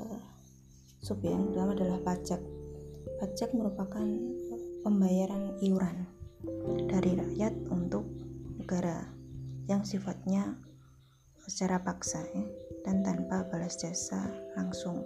uh, 0.00 0.20
sub 1.04 1.20
yang 1.20 1.52
pertama 1.52 1.76
adalah 1.76 2.00
pajak. 2.00 2.40
Pajak 3.20 3.52
merupakan 3.52 4.08
pembayaran 4.80 5.60
iuran 5.60 6.08
dari 6.88 7.20
rakyat 7.20 7.52
untuk 7.68 8.08
negara 8.56 9.12
yang 9.68 9.84
sifatnya 9.84 10.56
secara 11.50 11.82
paksa 11.82 12.22
ya, 12.30 12.46
dan 12.86 13.02
tanpa 13.02 13.42
balas 13.50 13.74
jasa 13.74 14.22
langsung. 14.54 15.02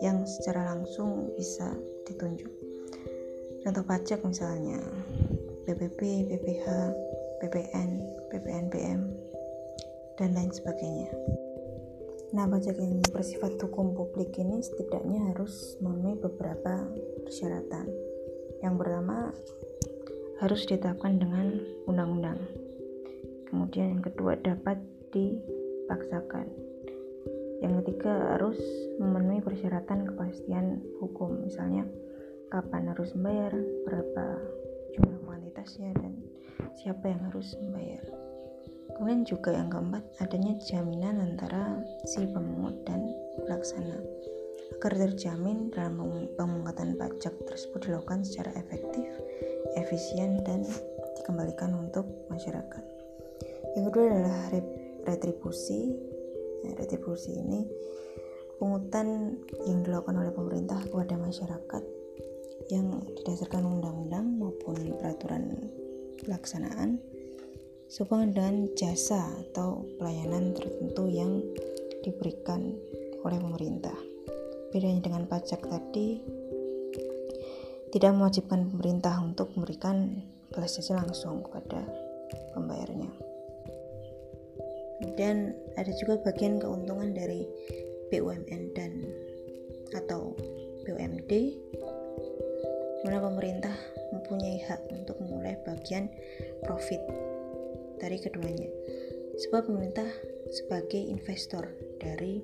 Yang 0.00 0.40
secara 0.40 0.72
langsung 0.72 1.36
bisa 1.36 1.68
ditunjuk. 2.08 2.48
Contoh 3.60 3.84
pajak 3.84 4.24
misalnya 4.24 4.80
BPP, 5.68 6.32
BPH, 6.32 6.66
PPN, 7.44 7.90
PPNBM 8.32 9.00
dan 10.16 10.32
lain 10.32 10.48
sebagainya. 10.48 11.12
Nah 12.32 12.48
pajak 12.48 12.80
yang 12.80 13.04
bersifat 13.12 13.60
hukum 13.60 13.92
publik 13.92 14.32
ini 14.40 14.64
setidaknya 14.64 15.28
harus 15.32 15.76
memenuhi 15.84 16.16
beberapa 16.24 16.88
persyaratan. 17.28 17.88
Yang 18.64 18.74
pertama 18.80 19.30
harus 20.40 20.60
ditetapkan 20.64 21.20
dengan 21.20 21.58
undang-undang. 21.84 22.67
Kemudian 23.48 23.96
yang 23.96 24.04
kedua 24.04 24.36
dapat 24.36 24.76
dipaksakan. 25.08 26.46
Yang 27.64 27.82
ketiga 27.82 28.36
harus 28.36 28.60
memenuhi 29.00 29.42
persyaratan 29.42 30.04
kepastian 30.04 30.84
hukum, 31.00 31.42
misalnya 31.42 31.88
kapan 32.52 32.92
harus 32.92 33.16
membayar, 33.16 33.50
berapa 33.88 34.24
jumlah 34.94 35.18
kuantitasnya 35.26 35.90
dan 35.98 36.22
siapa 36.76 37.08
yang 37.08 37.24
harus 37.32 37.56
membayar. 37.58 38.04
Kemudian 38.94 39.22
juga 39.26 39.54
yang 39.56 39.72
keempat 39.72 40.04
adanya 40.22 40.54
jaminan 40.62 41.22
antara 41.22 41.80
si 42.04 42.24
pemungut 42.28 42.84
dan 42.84 43.04
pelaksana 43.46 43.96
agar 44.78 44.92
terjamin 44.94 45.72
dalam 45.72 45.98
pemungkatan 46.36 46.94
pajak 46.94 47.34
tersebut 47.46 47.88
dilakukan 47.88 48.22
secara 48.22 48.52
efektif 48.58 49.06
efisien 49.78 50.42
dan 50.42 50.66
dikembalikan 51.18 51.74
untuk 51.74 52.06
masyarakat. 52.30 52.97
Yang 53.76 53.84
kedua 53.92 54.04
adalah 54.08 54.40
retribusi. 55.04 55.92
Nah, 56.64 56.72
retribusi 56.78 57.36
ini 57.36 57.66
pungutan 58.58 59.38
yang 59.64 59.86
dilakukan 59.86 60.18
oleh 60.18 60.32
pemerintah 60.34 60.82
kepada 60.82 61.14
masyarakat 61.14 61.84
yang 62.68 63.00
didasarkan 63.16 63.64
undang-undang 63.64 64.26
maupun 64.36 64.76
peraturan 64.98 65.72
pelaksanaan 66.20 67.00
sehubungan 67.88 68.36
dengan 68.36 68.56
jasa 68.76 69.24
atau 69.48 69.88
pelayanan 69.96 70.52
tertentu 70.52 71.08
yang 71.08 71.40
diberikan 72.04 72.76
oleh 73.24 73.38
pemerintah. 73.40 73.96
Bedanya 74.68 75.00
dengan 75.00 75.24
pajak 75.24 75.64
tadi, 75.64 76.20
tidak 77.88 78.12
mewajibkan 78.12 78.68
pemerintah 78.68 79.16
untuk 79.24 79.48
memberikan 79.56 80.20
balas 80.52 80.76
jasa 80.76 81.00
langsung 81.00 81.40
kepada 81.40 81.88
pembayarnya. 82.52 83.27
Dan 85.18 85.54
ada 85.78 85.92
juga 85.94 86.18
bagian 86.22 86.58
keuntungan 86.58 87.14
dari 87.14 87.46
BUMN 88.10 88.62
dan 88.74 88.92
atau 89.94 90.34
BUMD 90.84 91.32
mana 93.06 93.22
pemerintah 93.22 93.72
mempunyai 94.10 94.58
hak 94.66 94.90
untuk 94.90 95.20
memulai 95.22 95.54
bagian 95.62 96.10
profit 96.66 96.98
dari 98.02 98.18
keduanya. 98.18 98.66
Sebab 99.38 99.70
pemerintah 99.70 100.08
sebagai 100.50 100.98
investor 100.98 101.68
dari 102.02 102.42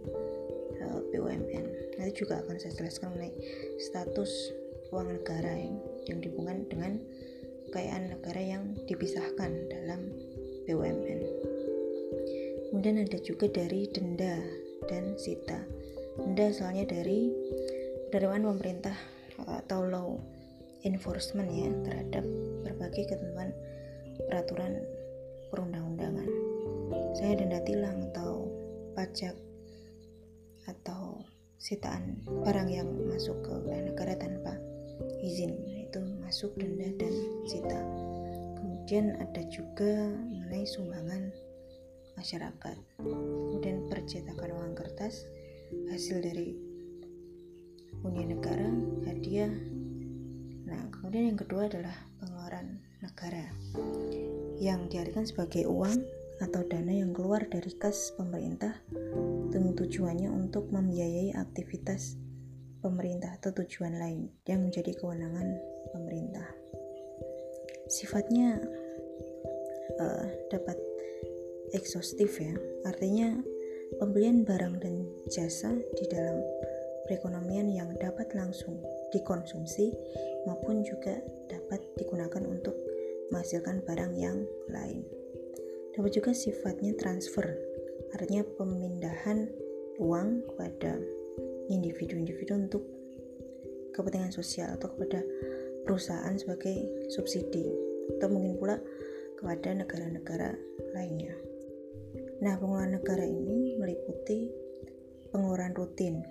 eh, 0.79 1.01
BUMN. 1.11 1.99
Nanti 1.99 2.13
juga 2.15 2.39
akan 2.45 2.57
saya 2.61 2.75
jelaskan 2.79 3.19
mengenai 3.19 3.35
status 3.83 4.55
uang 4.95 5.19
negara 5.19 5.59
yang, 5.59 5.77
yang 6.07 6.19
dihubungkan 6.23 6.71
dengan 6.71 6.93
kekayaan 7.71 8.15
negara 8.15 8.39
yang 8.39 8.79
dipisahkan 8.87 9.51
dalam 9.67 10.15
BUMN. 10.71 11.54
Kemudian 12.75 13.07
ada 13.07 13.23
juga 13.23 13.47
dari 13.47 13.87
denda 13.87 14.35
dan 14.91 15.15
sita. 15.15 15.63
Denda 16.19 16.51
asalnya 16.51 16.91
dari 16.91 17.31
penerimaan 18.11 18.51
pemerintah 18.51 18.99
atau 19.47 19.87
law 19.87 20.19
enforcement 20.83 21.47
ya 21.55 21.71
terhadap 21.87 22.27
berbagai 22.67 23.15
ketentuan 23.15 23.55
peraturan 24.27 24.83
perundang-undangan. 25.55 26.27
Saya 27.15 27.39
denda 27.39 27.63
tilang 27.63 28.11
atau 28.11 28.51
pajak 28.99 29.39
atau 30.67 31.23
sitaan 31.63 32.27
barang 32.27 32.75
yang 32.75 32.91
masuk 33.07 33.39
ke 33.47 33.55
wilayah 33.55 33.87
negara 33.87 34.19
tanpa 34.19 34.59
izin 35.23 35.55
itu 35.79 36.03
masuk 36.27 36.51
denda 36.59 36.91
dan 36.99 37.15
sita 37.47 37.79
kemudian 38.59 39.15
ada 39.23 39.47
juga 39.47 40.11
mengenai 40.27 40.67
sumbangan 40.67 41.31
masyarakat. 42.19 42.77
Kemudian 43.03 43.87
percetakan 43.91 44.51
uang 44.55 44.75
kertas 44.75 45.27
hasil 45.91 46.23
dari 46.23 46.55
hunian 48.03 48.37
negara 48.37 48.69
hadiah. 49.09 49.53
Nah 50.69 50.83
kemudian 50.93 51.35
yang 51.35 51.39
kedua 51.39 51.69
adalah 51.69 51.95
pengeluaran 52.21 52.81
negara 53.01 53.45
yang 54.61 54.89
diartikan 54.89 55.29
sebagai 55.29 55.69
uang 55.69 56.05
atau 56.43 56.67
dana 56.67 56.91
yang 56.91 57.15
keluar 57.15 57.47
dari 57.47 57.71
kas 57.79 58.13
pemerintah. 58.17 58.75
Dengan 59.55 59.79
tujuannya 59.79 60.35
untuk 60.35 60.67
membiayai 60.75 61.39
aktivitas 61.39 62.19
pemerintah 62.83 63.39
atau 63.39 63.55
tujuan 63.65 63.97
lain 63.97 64.29
yang 64.45 64.67
menjadi 64.67 64.93
kewenangan 64.99 65.57
pemerintah. 65.95 66.45
Sifatnya 67.87 68.59
uh, 70.03 70.27
dapat 70.51 70.77
ekshaustif 71.75 72.39
ya, 72.39 72.55
artinya 72.87 73.43
pembelian 73.99 74.47
barang 74.47 74.81
dan 74.81 75.05
jasa 75.29 75.75
di 75.99 76.05
dalam 76.07 76.39
perekonomian 77.05 77.69
yang 77.69 77.91
dapat 78.01 78.33
langsung 78.33 78.81
dikonsumsi 79.13 79.93
maupun 80.49 80.87
juga 80.87 81.21
dapat 81.51 81.83
digunakan 81.99 82.43
untuk 82.47 82.75
menghasilkan 83.29 83.85
barang 83.85 84.13
yang 84.17 84.39
lain. 84.71 85.05
Dapat 85.95 86.11
juga 86.11 86.31
sifatnya 86.35 86.95
transfer, 86.99 87.45
artinya 88.15 88.43
pemindahan 88.59 89.47
uang 89.99 90.43
kepada 90.51 90.99
individu-individu 91.71 92.55
untuk 92.59 92.83
kepentingan 93.95 94.35
sosial 94.35 94.75
atau 94.75 94.91
kepada 94.91 95.23
perusahaan 95.87 96.35
sebagai 96.35 97.07
subsidi 97.15 97.71
atau 98.19 98.27
mungkin 98.27 98.59
pula 98.59 98.77
kepada 99.39 99.71
negara-negara 99.71 100.59
lainnya. 100.97 101.54
Nah, 102.43 102.59
pengeluaran 102.59 102.99
negara 102.99 103.23
ini 103.23 103.79
meliputi 103.79 104.51
pengeluaran 105.31 105.75
rutin 105.75 106.25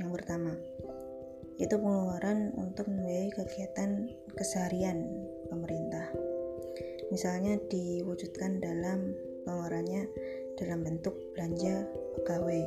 yang 0.00 0.08
pertama, 0.16 0.56
yaitu 1.60 1.76
pengeluaran 1.76 2.56
untuk 2.56 2.88
membiayai 2.88 3.28
kegiatan 3.36 4.08
keseharian 4.32 5.04
pemerintah. 5.52 6.08
Misalnya 7.12 7.60
diwujudkan 7.68 8.62
dalam 8.62 9.12
pengeluarannya 9.44 10.08
dalam 10.56 10.80
bentuk 10.80 11.12
belanja 11.36 11.84
pegawai, 12.20 12.62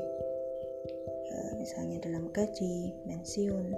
e, 1.30 1.36
misalnya 1.58 1.98
dalam 2.06 2.30
gaji, 2.30 2.94
pensiun, 3.10 3.74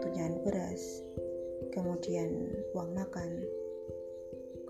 tunjangan 0.00 0.40
beras, 0.44 1.04
kemudian 1.72 2.52
uang 2.72 2.96
makan, 2.96 3.44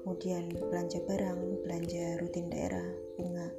kemudian 0.03 0.51
belanja 0.71 1.03
barang, 1.07 1.67
belanja 1.67 2.19
rutin 2.23 2.47
daerah, 2.51 2.87
bunga, 3.19 3.51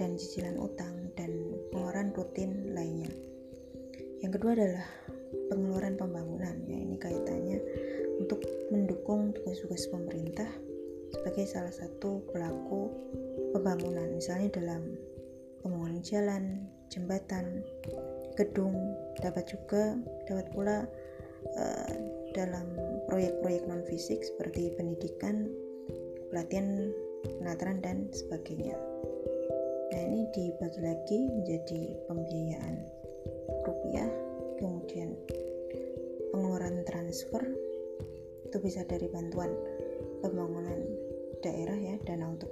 dan 0.00 0.16
cicilan 0.16 0.56
utang, 0.56 1.12
dan 1.12 1.28
pengeluaran 1.68 2.16
rutin 2.16 2.72
lainnya. 2.72 3.12
Yang 4.24 4.40
kedua 4.40 4.56
adalah 4.56 4.88
pengeluaran 5.52 5.94
pembangunan 6.00 6.56
ya 6.66 6.78
ini 6.80 6.96
kaitannya 6.96 7.58
untuk 8.20 8.40
mendukung 8.72 9.32
tugas-tugas 9.36 9.86
pemerintah 9.88 10.48
sebagai 11.10 11.44
salah 11.48 11.74
satu 11.74 12.22
pelaku 12.30 12.90
pembangunan 13.52 14.14
misalnya 14.14 14.48
dalam 14.54 14.94
pembangunan 15.60 16.00
jalan, 16.00 16.44
jembatan, 16.88 17.66
gedung, 18.38 18.76
dapat 19.20 19.44
juga 19.50 19.98
dapat 20.30 20.46
pula 20.54 20.86
uh, 21.58 21.94
dalam 22.32 22.66
proyek-proyek 23.10 23.66
non 23.66 23.82
fisik 23.84 24.22
seperti 24.22 24.70
pendidikan, 24.78 25.50
pelatihan, 26.30 26.94
penataran 27.42 27.82
dan 27.82 28.06
sebagainya. 28.14 28.89
Ini 30.00 30.32
dibagi 30.32 30.80
lagi 30.80 31.18
menjadi 31.28 31.80
pembiayaan 32.08 32.76
rupiah 33.68 34.08
kemudian 34.56 35.12
pengeluaran 36.32 36.80
transfer 36.88 37.44
itu 38.48 38.56
bisa 38.64 38.80
dari 38.88 39.12
bantuan 39.12 39.52
pembangunan 40.24 40.80
daerah 41.44 41.76
ya 41.76 42.00
dana 42.08 42.32
untuk 42.32 42.48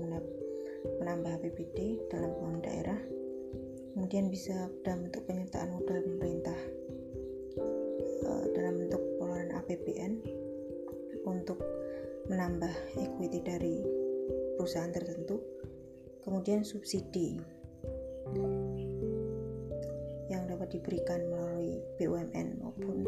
menambah 1.00 1.40
APBD 1.40 2.04
dalam 2.12 2.36
pembangunan 2.36 2.64
daerah 2.68 3.00
kemudian 3.96 4.28
bisa 4.28 4.68
dalam 4.84 5.08
bentuk 5.08 5.24
penyertaan 5.24 5.72
modal 5.72 6.04
pemerintah 6.04 6.58
uh, 8.28 8.44
dalam 8.52 8.74
bentuk 8.76 9.02
pengeluaran 9.16 9.52
APBN 9.56 10.12
untuk 11.24 11.64
menambah 12.28 12.72
equity 13.00 13.40
dari 13.40 13.80
perusahaan 14.60 14.92
tertentu 14.92 15.57
kemudian 16.28 16.60
subsidi 16.60 17.40
diberikan 20.68 21.20
melalui 21.32 21.80
BUMN 21.96 22.60
maupun 22.60 23.02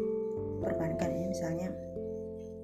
perbankan 0.59 1.13
ini 1.13 1.27
misalnya 1.29 1.69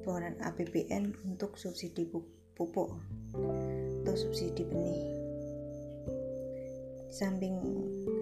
pengeluaran 0.01 0.35
APBN 0.41 1.13
untuk 1.29 1.55
subsidi 1.55 2.09
pupuk 2.57 2.89
atau 4.03 4.15
subsidi 4.17 4.65
benih. 4.65 5.05
Samping 7.13 7.55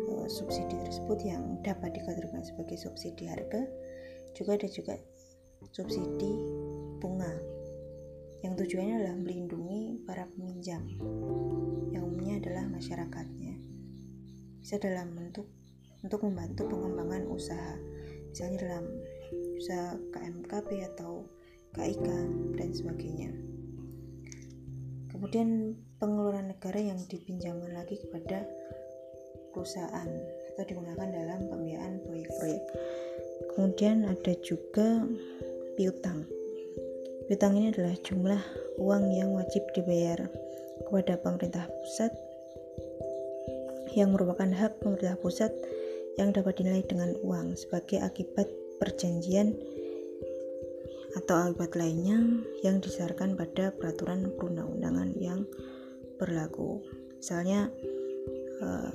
uh, 0.07 0.27
subsidi 0.27 0.75
tersebut 0.87 1.19
yang 1.23 1.59
dapat 1.63 1.95
dikategorikan 1.95 2.43
sebagai 2.43 2.77
subsidi 2.79 3.27
harga 3.27 3.63
juga 4.35 4.59
ada 4.59 4.67
juga 4.67 4.95
subsidi 5.71 6.31
bunga. 6.99 7.31
Yang 8.43 8.65
tujuannya 8.65 8.95
adalah 9.01 9.17
melindungi 9.17 9.94
para 10.05 10.29
peminjam 10.31 10.85
yang 11.93 12.05
umumnya 12.05 12.39
adalah 12.41 12.65
masyarakatnya 12.69 13.57
bisa 14.65 14.81
dalam 14.81 15.13
bentuk 15.13 15.45
untuk 16.01 16.25
membantu 16.25 16.65
pengembangan 16.65 17.29
usaha, 17.29 17.77
misalnya 18.33 18.65
dalam 18.65 18.85
usaha 19.61 19.93
KMKP 20.09 20.69
atau 20.89 21.29
KIK 21.77 22.07
dan 22.57 22.69
sebagainya. 22.73 23.29
Kemudian 25.13 25.77
pengeluaran 26.01 26.49
negara 26.49 26.81
yang 26.81 26.97
dipinjamkan 27.05 27.77
lagi 27.77 28.01
kepada 28.01 28.41
perusahaan 29.53 30.09
atau 30.49 30.63
digunakan 30.65 31.13
dalam 31.13 31.45
pembiayaan 31.45 32.01
proyek-proyek. 32.01 32.63
Kemudian 33.53 34.09
ada 34.09 34.33
juga 34.41 35.05
piutang. 35.77 36.25
Piutang 37.29 37.53
ini 37.53 37.69
adalah 37.69 37.93
jumlah 38.01 38.64
uang 38.79 39.11
yang 39.11 39.35
wajib 39.35 39.63
dibayar 39.75 40.27
kepada 40.85 41.17
pemerintah 41.19 41.65
pusat 41.81 42.11
yang 43.95 44.11
merupakan 44.11 44.51
hak 44.51 44.83
pemerintah 44.83 45.15
pusat 45.19 45.51
yang 46.19 46.35
dapat 46.35 46.59
dinilai 46.59 46.83
dengan 46.83 47.15
uang 47.23 47.55
sebagai 47.55 48.03
akibat 48.03 48.47
perjanjian 48.79 49.55
atau 51.15 51.51
akibat 51.51 51.79
lainnya 51.79 52.19
yang 52.59 52.83
disasarkan 52.83 53.39
pada 53.39 53.71
peraturan 53.71 54.35
perundang-undangan 54.35 55.15
yang 55.15 55.47
berlaku. 56.19 56.83
Misalnya, 57.23 57.71
uh, 58.59 58.91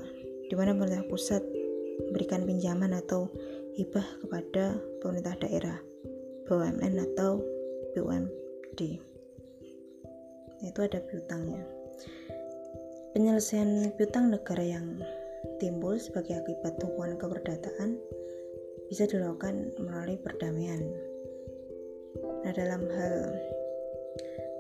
di 0.49 0.55
mana 0.57 0.77
pemerintah 0.77 1.09
pusat 1.09 1.41
memberikan 2.09 2.45
pinjaman 2.45 2.93
atau 2.97 3.33
hibah 3.77 4.05
kepada 4.21 4.77
pemerintah 5.01 5.37
daerah, 5.41 5.79
BUMN 6.45 6.95
atau 7.13 7.41
BUMD. 7.97 9.10
Itu 10.61 10.85
ada 10.85 11.01
piutangnya. 11.01 11.65
Penyelesaian 13.17 13.91
piutang 13.97 14.31
negara 14.31 14.63
yang 14.63 15.01
timbul 15.59 15.97
sebagai 15.97 16.41
akibat 16.41 16.77
hubungan 16.85 17.17
keperdataan 17.17 17.97
bisa 18.93 19.09
dilakukan 19.09 19.73
melalui 19.81 20.21
perdamaian. 20.21 20.83
Nah, 22.45 22.53
dalam 22.53 22.85
hal 22.91 23.15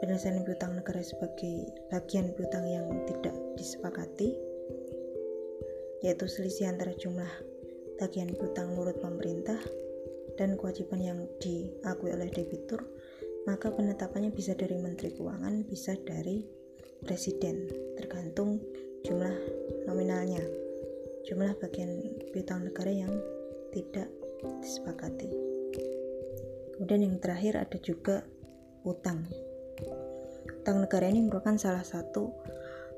penyelesaian 0.01 0.41
piutang 0.43 0.77
negara 0.79 1.05
sebagai 1.05 1.69
bagian 1.93 2.33
piutang 2.33 2.65
yang 2.65 2.89
tidak 3.05 3.37
disepakati, 3.61 4.33
yaitu 6.01 6.25
selisih 6.25 6.73
antara 6.73 6.97
jumlah 6.97 7.29
tagihan 8.01 8.33
piutang 8.33 8.73
menurut 8.73 8.97
pemerintah 8.97 9.61
dan 10.41 10.57
kewajiban 10.57 11.01
yang 11.05 11.21
diakui 11.37 12.09
oleh 12.17 12.33
debitur, 12.33 12.81
maka 13.51 13.75
penetapannya 13.75 14.31
bisa 14.31 14.55
dari 14.55 14.79
Menteri 14.79 15.11
Keuangan, 15.11 15.67
bisa 15.67 15.99
dari 16.07 16.47
Presiden, 17.03 17.67
tergantung 17.99 18.63
jumlah 19.03 19.35
nominalnya 19.91 20.39
jumlah 21.27 21.59
bagian 21.59 21.99
piutang 22.31 22.65
negara 22.65 22.95
yang 22.95 23.11
tidak 23.75 24.07
disepakati. 24.63 25.29
Kemudian 26.77 27.11
yang 27.11 27.17
terakhir 27.19 27.59
ada 27.61 27.77
juga 27.83 28.23
utang. 28.87 29.27
Utang 30.63 30.87
negara 30.87 31.11
ini 31.11 31.27
merupakan 31.27 31.59
salah 31.59 31.85
satu 31.85 32.31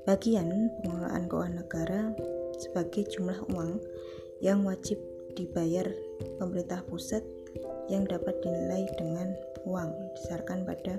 bagian 0.04 0.70
pengelolaan 0.82 1.26
keuangan 1.32 1.56
negara 1.64 2.00
sebagai 2.60 3.08
jumlah 3.08 3.38
uang 3.50 3.80
yang 4.44 4.62
wajib 4.66 4.98
dibayar 5.34 5.88
pemerintah 6.38 6.84
pusat 6.86 7.24
yang 7.90 8.06
dapat 8.06 8.38
dinilai 8.42 8.86
dengan 8.98 9.34
uang 9.66 9.90
disarkan 10.18 10.66
pada 10.66 10.98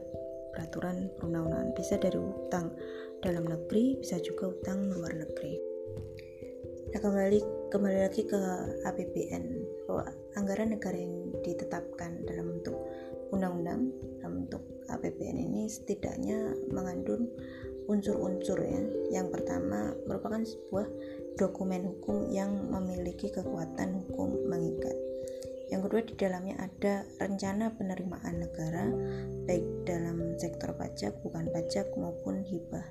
peraturan 0.54 1.10
perundang-undangan 1.18 1.72
bisa 1.76 1.96
dari 1.98 2.20
utang 2.20 2.72
dalam 3.24 3.48
negeri 3.48 3.98
bisa 4.00 4.20
juga 4.20 4.52
utang 4.52 4.92
luar 4.92 5.16
negeri. 5.16 5.58
Nah 6.94 7.00
kembali 7.02 7.40
kembali 7.74 8.00
lagi 8.06 8.22
ke 8.28 8.42
APBN 8.86 9.46
bahwa 9.90 10.06
anggaran 10.38 10.78
negara 10.78 10.94
yang 10.94 11.34
ditetapkan 11.42 12.22
dalam 12.30 12.54
bentuk 12.54 12.78
undang-undang 13.34 13.90
dalam 14.22 14.46
bentuk 14.46 14.62
APBN 14.94 15.42
ini 15.42 15.66
setidaknya 15.66 16.54
mengandung 16.70 17.34
unsur-unsur 17.90 18.62
ya. 18.62 18.84
Yang 19.10 19.40
pertama 19.40 19.98
merupakan 20.06 20.46
sebuah 20.46 20.88
dokumen 21.36 21.98
hukum 21.98 22.30
yang 22.30 22.54
memiliki 22.70 23.34
kekuatan 23.34 24.06
hukum 24.06 24.38
mengikat. 24.46 25.13
Yang 25.72 25.82
kedua 25.88 26.02
di 26.04 26.14
dalamnya 26.20 26.56
ada 26.60 27.08
rencana 27.24 27.72
penerimaan 27.76 28.36
negara 28.44 28.90
baik 29.48 29.66
dalam 29.88 30.36
sektor 30.36 30.76
pajak, 30.76 31.16
bukan 31.24 31.48
pajak 31.52 31.88
maupun 31.96 32.44
hibah. 32.44 32.84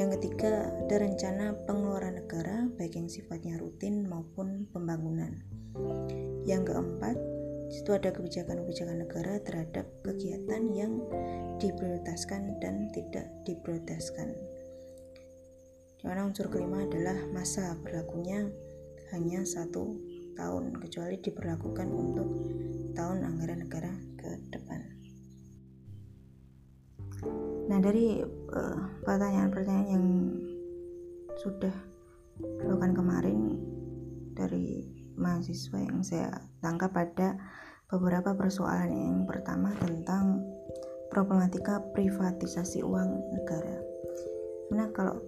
Yang 0.00 0.16
ketiga 0.18 0.72
ada 0.72 0.96
rencana 0.96 1.52
pengeluaran 1.68 2.16
negara 2.16 2.64
baik 2.80 2.96
yang 2.96 3.12
sifatnya 3.12 3.60
rutin 3.60 4.08
maupun 4.08 4.64
pembangunan. 4.72 5.44
Yang 6.48 6.72
keempat 6.72 7.16
itu 7.68 7.90
ada 7.92 8.12
kebijakan-kebijakan 8.12 9.04
negara 9.04 9.34
terhadap 9.42 9.86
kegiatan 10.04 10.62
yang 10.72 11.00
diprioritaskan 11.60 12.60
dan 12.60 12.88
tidak 12.92 13.28
diprioritaskan. 13.44 14.32
Di 16.00 16.04
mana 16.04 16.28
unsur 16.28 16.52
kelima 16.52 16.84
adalah 16.84 17.16
masa 17.32 17.76
berlakunya 17.80 18.48
hanya 19.12 19.44
satu 19.44 19.96
tahun 20.34 20.76
kecuali 20.78 21.16
diberlakukan 21.18 21.88
untuk 21.90 22.28
tahun 22.94 23.26
anggaran 23.26 23.64
negara 23.66 23.92
ke 24.20 24.30
depan. 24.54 24.80
Nah 27.70 27.78
dari 27.80 28.20
eh, 28.22 28.78
pertanyaan-pertanyaan 29.02 29.88
uh, 29.88 29.92
yang 29.94 30.06
sudah 31.40 31.74
dilakukan 32.38 32.92
kemarin 32.92 33.40
dari 34.34 34.84
mahasiswa 35.14 35.78
yang 35.78 36.02
saya 36.02 36.30
tangkap 36.60 36.90
pada 36.90 37.38
beberapa 37.88 38.34
persoalan 38.34 38.90
yang 38.90 39.18
pertama 39.24 39.70
tentang 39.78 40.42
problematika 41.08 41.78
privatisasi 41.94 42.82
uang 42.82 43.10
negara. 43.32 43.78
Nah 44.74 44.90
kalau 44.90 45.22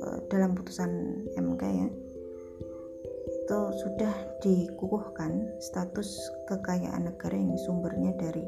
Eh, 0.00 0.18
dalam 0.32 0.56
putusan 0.56 0.90
MK 1.36 1.62
ya 1.68 1.88
itu 3.50 3.82
sudah 3.82 4.14
dikukuhkan 4.38 5.42
status 5.58 6.06
kekayaan 6.46 7.10
negara 7.10 7.34
yang 7.34 7.58
sumbernya 7.58 8.14
dari 8.14 8.46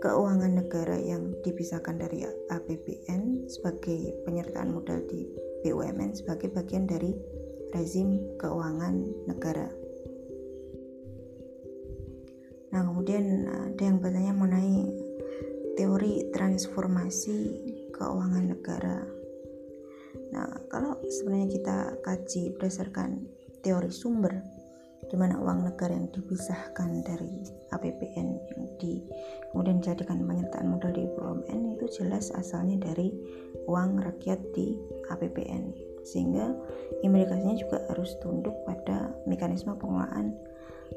keuangan 0.00 0.56
negara 0.56 0.96
yang 0.96 1.36
dipisahkan 1.44 2.00
dari 2.00 2.24
APBN 2.48 3.44
sebagai 3.44 4.16
penyertaan 4.24 4.72
modal 4.72 5.04
di 5.04 5.28
BUMN 5.60 6.16
sebagai 6.16 6.48
bagian 6.48 6.88
dari 6.88 7.12
rezim 7.76 8.40
keuangan 8.40 9.04
negara. 9.28 9.68
Nah, 12.72 12.88
kemudian 12.88 13.52
ada 13.52 13.82
yang 13.84 14.00
bertanya 14.00 14.32
mengenai 14.32 14.96
teori 15.76 16.32
transformasi 16.32 17.36
keuangan 17.92 18.48
negara 18.48 19.04
Nah, 20.32 20.48
kalau 20.72 20.98
sebenarnya 21.04 21.48
kita 21.60 21.76
kaji 22.02 22.42
berdasarkan 22.56 23.35
teori 23.66 23.90
sumber 23.90 24.30
di 25.10 25.18
mana 25.18 25.42
uang 25.42 25.66
negara 25.66 25.90
yang 25.90 26.06
dipisahkan 26.14 27.02
dari 27.02 27.42
APBN 27.74 28.28
yang 28.54 28.62
di 28.78 29.02
kemudian 29.50 29.82
dijadikan 29.82 30.22
penyertaan 30.22 30.70
modal 30.70 30.94
di 30.94 31.06
BUMN 31.18 31.74
itu 31.74 31.86
jelas 31.98 32.30
asalnya 32.38 32.78
dari 32.78 33.10
uang 33.66 33.98
rakyat 34.02 34.38
di 34.54 34.78
APBN 35.10 35.74
sehingga 36.06 36.54
implikasinya 37.02 37.58
juga 37.58 37.82
harus 37.90 38.14
tunduk 38.22 38.54
pada 38.62 39.10
mekanisme 39.26 39.74
pengelolaan 39.74 40.38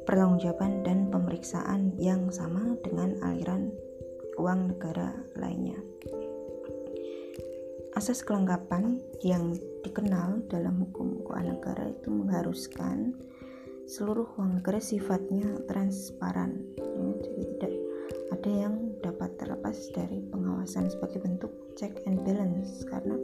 pertanggungjawaban 0.06 0.86
dan 0.86 1.10
pemeriksaan 1.10 1.98
yang 1.98 2.30
sama 2.30 2.78
dengan 2.86 3.18
aliran 3.26 3.74
uang 4.38 4.78
negara 4.78 5.12
lainnya. 5.36 5.78
Asas 8.00 8.24
kelengkapan 8.24 8.96
yang 9.28 9.60
dikenal 9.84 10.48
dalam 10.48 10.88
hukum 10.88 11.20
keuangan 11.20 11.60
negara 11.60 11.92
itu 11.92 12.08
mengharuskan 12.08 13.12
seluruh 13.92 14.24
uang 14.40 14.64
negara 14.64 14.80
sifatnya 14.80 15.60
transparan, 15.68 16.64
ya, 16.80 17.12
jadi 17.20 17.44
tidak 17.44 17.76
ada 18.32 18.52
yang 18.56 18.96
dapat 19.04 19.36
terlepas 19.36 19.76
dari 19.92 20.24
pengawasan 20.32 20.88
sebagai 20.88 21.28
bentuk 21.28 21.52
check 21.76 21.92
and 22.08 22.24
balance 22.24 22.88
karena 22.88 23.20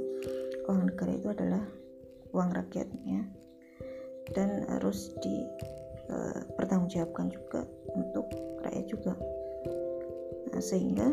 uang 0.68 0.92
negara 0.92 1.24
itu 1.24 1.32
adalah 1.32 1.64
uang 2.36 2.52
rakyatnya 2.52 3.32
dan 4.36 4.68
harus 4.76 5.16
dipertanggungjawabkan 5.24 7.32
uh, 7.32 7.34
juga 7.40 7.64
untuk 7.96 8.28
rakyat 8.60 8.92
juga. 8.92 9.16
Nah, 10.52 10.60
sehingga 10.60 11.08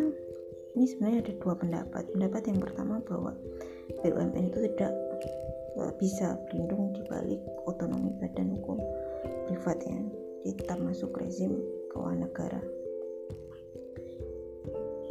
ini 0.73 0.85
sebenarnya 0.89 1.19
ada 1.29 1.35
dua 1.37 1.55
pendapat. 1.57 2.03
Pendapat 2.17 2.43
yang 2.49 2.59
pertama 2.61 3.05
bahwa 3.05 3.37
BUMN 4.01 4.49
itu 4.49 4.59
tidak 4.73 4.93
uh, 5.77 5.93
bisa 6.01 6.41
berlindung 6.49 6.97
di 6.97 7.03
balik 7.13 7.41
otonomi 7.69 8.13
badan 8.17 8.57
hukum 8.57 8.81
privat 9.49 9.79
ya. 9.85 10.01
Tetap 10.43 10.81
masuk 10.83 11.15
rezim 11.23 11.55
keuangan 11.93 12.27
negara. 12.27 12.61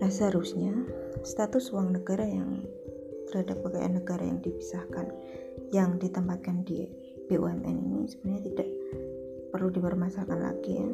Nah 0.02 0.10
seharusnya 0.10 0.74
status 1.22 1.70
uang 1.72 1.94
negara 1.94 2.26
yang 2.26 2.66
terhadap 3.30 3.64
kekayaan 3.64 3.96
negara 4.02 4.24
yang 4.28 4.44
dipisahkan 4.44 5.08
yang 5.72 5.96
ditempatkan 6.02 6.68
di 6.68 6.90
BUMN 7.32 7.78
ini 7.80 8.10
sebenarnya 8.12 8.44
tidak 8.52 8.70
perlu 9.54 9.70
dipermasalahkan 9.72 10.40
lagi 10.42 10.74
ya. 10.84 10.90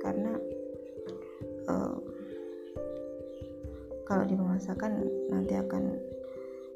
Karena 0.00 0.32
uh, 1.68 2.05
kalau 4.06 4.22
dipermasakan 4.22 5.02
nanti 5.28 5.58
akan 5.58 5.98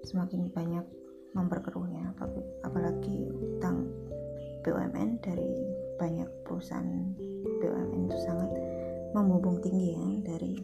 semakin 0.02 0.50
banyak 0.50 0.84
memperkeruhnya 1.30 2.10
apalagi 2.66 3.30
utang 3.30 3.86
BUMN 4.66 5.22
dari 5.22 5.54
banyak 5.96 6.26
perusahaan 6.42 7.14
BUMN 7.62 8.10
itu 8.10 8.18
sangat 8.26 8.50
membumbung 9.14 9.62
tinggi 9.62 9.94
ya 9.94 10.06
dari 10.26 10.58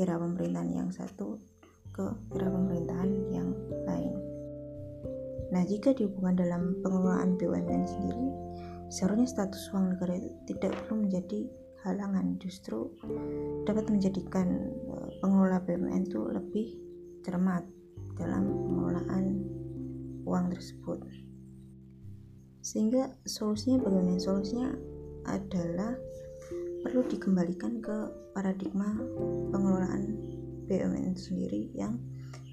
era 0.00 0.16
pemerintahan 0.16 0.70
yang 0.72 0.88
satu 0.88 1.36
ke 1.92 2.04
era 2.36 2.48
pemerintahan 2.52 3.10
yang 3.32 3.48
lain. 3.88 4.12
Nah, 5.48 5.62
jika 5.64 5.96
dihubungkan 5.96 6.36
dalam 6.36 6.76
pengelolaan 6.84 7.40
BUMN 7.40 7.84
sendiri, 7.88 8.28
seharusnya 8.92 9.28
status 9.30 9.72
uang 9.72 9.96
negara 9.96 10.20
itu 10.20 10.30
tidak 10.52 10.76
perlu 10.84 11.06
menjadi 11.06 11.48
halangan 11.86 12.34
justru 12.42 12.90
dapat 13.62 13.86
menjadikan 13.86 14.74
eh, 14.74 15.10
pengelola 15.22 15.62
BUMN 15.62 16.02
itu 16.10 16.20
lebih 16.26 16.66
cermat 17.22 17.62
dalam 18.18 18.44
pengelolaan 18.50 19.24
uang 20.26 20.50
tersebut. 20.50 20.98
Sehingga 22.66 23.14
solusinya 23.22 23.86
bagaimana? 23.86 24.18
Solusinya 24.18 24.74
adalah 25.30 25.94
perlu 26.82 27.02
dikembalikan 27.06 27.78
ke 27.82 27.96
paradigma 28.34 28.90
pengelolaan 29.54 30.18
BUMN 30.66 31.14
sendiri 31.14 31.70
yang 31.74 31.98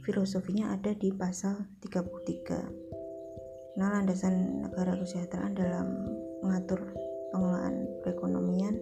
filosofinya 0.06 0.76
ada 0.76 0.94
di 0.94 1.10
pasal 1.14 1.66
33 1.82 3.78
nah 3.80 3.90
landasan 3.90 4.62
negara 4.62 4.94
kesejahteraan 5.02 5.58
dalam 5.58 5.88
mengatur 6.46 6.78
pengelolaan 7.34 7.90
perekonomian 8.06 8.78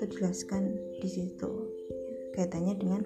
itu 0.00 0.16
dijelaskan 0.16 0.80
di 0.96 1.08
situ. 1.12 1.52
Kaitannya 2.32 2.72
dengan 2.80 3.04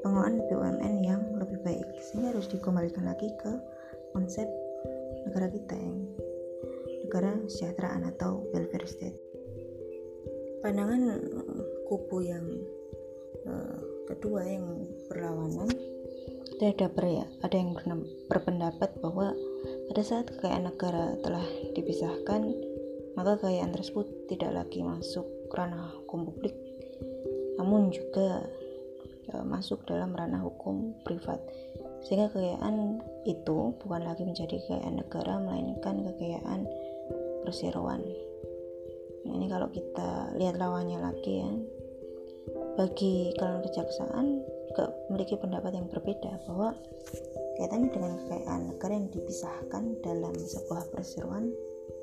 pengelolaan 0.00 0.40
BUMN 0.48 0.94
yang 1.04 1.20
lebih 1.36 1.60
baik. 1.60 1.84
Sehingga 2.00 2.32
harus 2.32 2.48
dikembalikan 2.48 3.04
lagi 3.04 3.28
ke 3.36 3.52
konsep 4.16 4.48
negara 5.28 5.52
kita 5.52 5.76
yang 5.76 6.00
negara 7.04 7.36
kesejahteraan 7.44 8.08
atau 8.16 8.40
welfare 8.56 8.88
state. 8.88 9.20
Pandangan 10.64 11.12
eh, 11.12 11.64
kubu 11.92 12.24
yang 12.24 12.48
uh, 13.44 13.76
kedua 14.08 14.48
yang 14.48 14.64
berlawanan 15.12 15.68
itu 16.56 16.64
ada 16.64 16.88
ya, 17.04 17.28
ada 17.44 17.52
yang 17.52 17.76
berpendapat 18.32 18.96
bahwa 19.04 19.36
pada 19.92 20.00
saat 20.00 20.32
kekayaan 20.32 20.72
negara 20.72 21.20
telah 21.20 21.44
dipisahkan 21.76 22.48
maka 23.12 23.36
kekayaan 23.36 23.76
tersebut 23.76 24.08
tidak 24.32 24.64
lagi 24.64 24.80
masuk 24.80 25.28
ranah 25.54 25.94
hukum 26.02 26.28
publik. 26.28 26.54
Namun 27.56 27.94
juga 27.94 28.42
ya, 29.30 29.40
masuk 29.46 29.86
dalam 29.86 30.12
ranah 30.12 30.42
hukum 30.42 30.92
privat. 31.06 31.40
Sehingga 32.04 32.28
kekayaan 32.28 33.00
itu 33.24 33.72
bukan 33.80 34.02
lagi 34.04 34.28
menjadi 34.28 34.60
kekayaan 34.60 35.00
negara 35.00 35.40
melainkan 35.40 36.04
kekayaan 36.04 36.68
perseroan. 37.46 38.04
Ini 39.24 39.46
kalau 39.48 39.72
kita 39.72 40.36
lihat 40.36 40.60
lawannya 40.60 41.00
lagi 41.00 41.40
ya. 41.40 41.52
Bagi 42.76 43.32
kalangan 43.38 43.64
kejaksaan 43.64 44.26
juga 44.68 44.90
memiliki 45.08 45.38
pendapat 45.38 45.72
yang 45.78 45.86
berbeda 45.88 46.44
bahwa 46.50 46.76
kaitannya 47.56 47.88
dengan 47.94 48.12
kekayaan 48.20 48.62
negara 48.74 48.92
yang 48.98 49.08
dipisahkan 49.14 49.84
dalam 50.02 50.34
sebuah 50.34 50.82
perseroan 50.90 51.54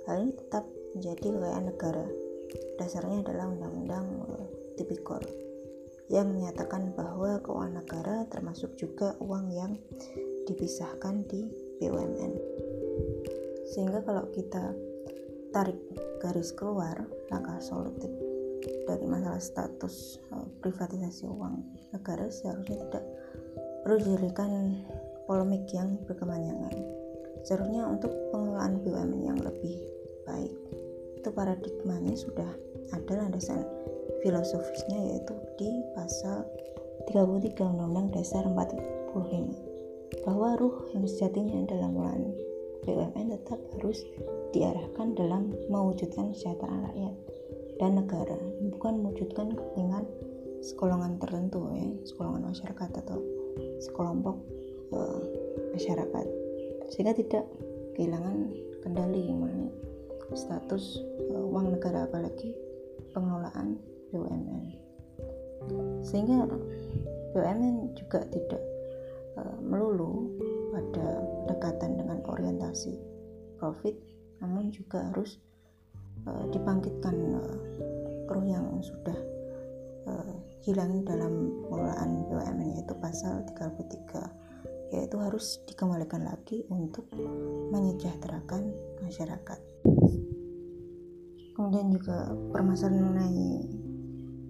hal 0.07 0.23
ini 0.23 0.33
tetap 0.33 0.63
menjadi 0.95 1.27
kekayaan 1.29 1.65
negara 1.67 2.05
dasarnya 2.79 3.23
adalah 3.25 3.51
undang-undang 3.51 4.07
tipikor 4.75 5.21
yang 6.11 6.27
menyatakan 6.27 6.91
bahwa 6.91 7.39
keuangan 7.39 7.79
negara 7.79 8.15
termasuk 8.27 8.75
juga 8.75 9.15
uang 9.23 9.47
yang 9.55 9.79
dipisahkan 10.43 11.23
di 11.31 11.47
BUMN. 11.79 12.33
sehingga 13.71 14.03
kalau 14.03 14.27
kita 14.35 14.75
tarik 15.55 15.79
garis 16.19 16.51
keluar 16.51 17.07
langkah 17.31 17.55
solutif 17.63 18.11
dari 18.83 19.07
masalah 19.07 19.39
status 19.39 20.19
uh, 20.35 20.43
privatisasi 20.59 21.23
uang 21.31 21.63
negara 21.95 22.27
seharusnya 22.27 22.75
tidak 22.83 23.05
perlu 23.87 23.97
dijadikan 24.03 24.83
polemik 25.25 25.63
yang 25.71 25.95
berkepanjangan 26.03 26.75
seharusnya 27.47 27.87
untuk 27.87 28.11
pengelolaan 28.35 28.83
BUMN 28.83 29.21
yang 29.23 29.39
lebih 29.39 29.79
baik 30.27 30.80
itu 31.21 31.29
paradigmanya 31.29 32.17
sudah 32.17 32.49
ada 32.89 33.13
landasan 33.13 33.61
filosofisnya 34.25 34.97
yaitu 34.97 35.37
di 35.61 35.69
pasal 35.93 36.49
33 37.05 37.61
Undang-Undang 37.61 38.17
Dasar 38.17 38.41
45 38.49 40.25
bahwa 40.25 40.57
ruh 40.57 40.89
yang 40.97 41.05
sejatinya 41.05 41.61
dalam 41.69 41.93
pengelolaan 41.93 42.25
BUMN 42.81 43.37
tetap 43.37 43.61
harus 43.77 44.01
diarahkan 44.49 45.13
dalam 45.13 45.53
mewujudkan 45.69 46.33
kesejahteraan 46.33 46.89
rakyat 46.89 47.15
dan 47.77 48.01
negara 48.01 48.37
bukan 48.73 49.05
mewujudkan 49.05 49.53
kepentingan 49.53 50.09
sekolongan 50.65 51.21
tertentu 51.21 51.69
ya 51.69 51.85
sekolongan 52.01 52.49
masyarakat 52.49 52.89
atau 53.05 53.21
sekelompok 53.77 54.41
uh, 54.89 55.21
masyarakat 55.77 56.25
sehingga 56.89 57.13
tidak 57.13 57.45
kehilangan 57.93 58.49
kendali 58.81 59.29
mengenai 59.29 59.90
status 60.33 60.99
uh, 61.31 61.45
uang 61.47 61.75
negara 61.75 62.07
apalagi 62.07 62.55
pengelolaan 63.11 63.77
BUMN 64.11 64.65
sehingga 66.01 66.47
BUMN 67.35 67.95
juga 67.95 68.23
tidak 68.31 68.63
uh, 69.37 69.57
melulu 69.61 70.31
pada 70.71 71.21
pendekatan 71.45 71.99
dengan 71.99 72.19
orientasi 72.27 72.95
profit 73.59 73.95
namun 74.41 74.73
juga 74.73 75.11
harus 75.13 75.37
uh, 76.25 76.45
dibangkitkan 76.49 77.15
kru 78.25 78.41
yang 78.47 78.79
sudah 78.79 79.15
hilang 80.61 81.01
dalam 81.05 81.49
pengelolaan 81.65 82.25
BUMN 82.29 82.77
yaitu 82.77 82.93
pasal 83.01 83.41
33 83.49 84.93
yaitu 84.93 85.17
harus 85.17 85.57
dikembalikan 85.65 86.21
lagi 86.27 86.67
untuk 86.69 87.07
menyejahterakan 87.73 88.69
masyarakat 89.01 89.70
kemudian 91.61 91.93
juga 91.93 92.33
permasalahan 92.49 93.05
mengenai 93.05 93.69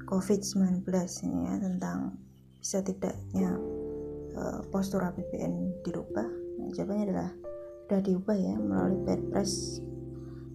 COVID-19 0.08 0.88
ini 1.28 1.44
ya 1.44 1.60
tentang 1.60 2.16
bisa 2.56 2.80
tidaknya 2.80 3.52
uh, 4.40 4.64
postur 4.72 5.04
APBN 5.04 5.84
dirubah. 5.84 6.24
Nah, 6.56 6.72
jawabannya 6.72 7.12
adalah 7.12 7.36
sudah 7.84 8.00
diubah 8.00 8.38
ya 8.40 8.56
melalui 8.56 9.04
Perpres 9.04 9.84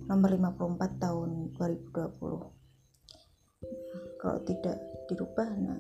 nomor 0.09 0.33
54 0.33 0.97
tahun 0.97 1.53
2020 1.61 4.17
kalau 4.17 4.41
tidak 4.49 4.81
dirubah 5.13 5.53
nah 5.61 5.77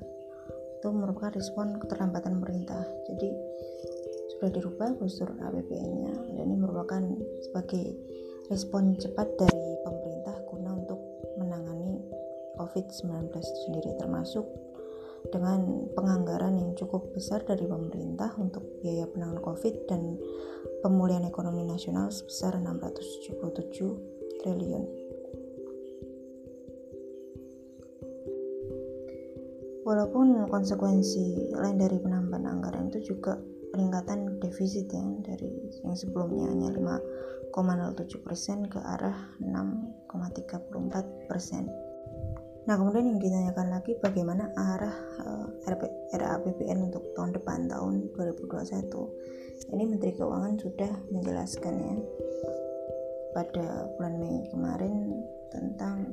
itu 0.76 0.88
merupakan 0.92 1.32
respon 1.32 1.80
keterlambatan 1.80 2.36
pemerintah. 2.36 2.84
Jadi 3.08 3.32
sudah 4.36 4.52
dirubah 4.52 4.92
postur 5.00 5.40
APBN-nya 5.40 6.36
dan 6.36 6.44
ini 6.44 6.60
merupakan 6.60 7.00
sebagai 7.48 7.96
respon 8.52 8.92
cepat 9.00 9.40
dari 9.40 9.75
COVID-19 12.66 13.30
sendiri 13.38 13.94
termasuk 14.02 14.42
dengan 15.30 15.86
penganggaran 15.94 16.58
yang 16.58 16.74
cukup 16.74 17.14
besar 17.14 17.42
dari 17.42 17.66
pemerintah 17.66 18.34
untuk 18.38 18.62
biaya 18.82 19.06
penanganan 19.10 19.42
COVID 19.42 19.74
dan 19.90 20.18
pemulihan 20.82 21.26
ekonomi 21.26 21.66
nasional 21.66 22.10
sebesar 22.10 22.58
677 22.58 24.42
triliun. 24.42 24.84
Walaupun 29.86 30.50
konsekuensi 30.50 31.54
lain 31.54 31.78
dari 31.78 32.02
penambahan 32.02 32.58
anggaran 32.58 32.90
itu 32.90 33.14
juga 33.14 33.38
peningkatan 33.70 34.42
defisit 34.42 34.90
ya 34.90 35.06
dari 35.22 35.46
yang 35.86 35.94
sebelumnya 35.94 36.50
hanya 36.50 36.74
5,07 37.54 38.26
persen 38.26 38.66
ke 38.66 38.82
arah 38.82 39.30
6,34 39.38 41.30
persen. 41.30 41.70
Nah 42.66 42.74
kemudian 42.74 43.14
yang 43.14 43.18
ditanyakan 43.22 43.78
lagi 43.78 43.94
bagaimana 44.02 44.50
arah 44.58 44.98
uh, 45.22 45.46
eh, 45.70 46.18
RAPBN 46.18 46.90
untuk 46.90 47.14
tahun 47.14 47.38
depan 47.38 47.70
tahun 47.70 48.10
2021. 48.18 49.70
Ini 49.70 49.82
Menteri 49.86 50.12
Keuangan 50.18 50.58
sudah 50.58 50.92
menjelaskan 51.14 51.74
ya 51.78 51.94
pada 53.38 53.86
bulan 53.94 54.14
Mei 54.18 54.50
kemarin 54.50 55.14
tentang 55.54 56.10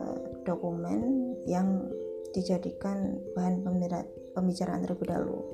uh, 0.00 0.20
dokumen 0.48 1.36
yang 1.44 1.92
dijadikan 2.32 3.20
bahan 3.36 3.60
pembicaraan 4.32 4.80
terlebih 4.80 5.12
dahulu 5.12 5.44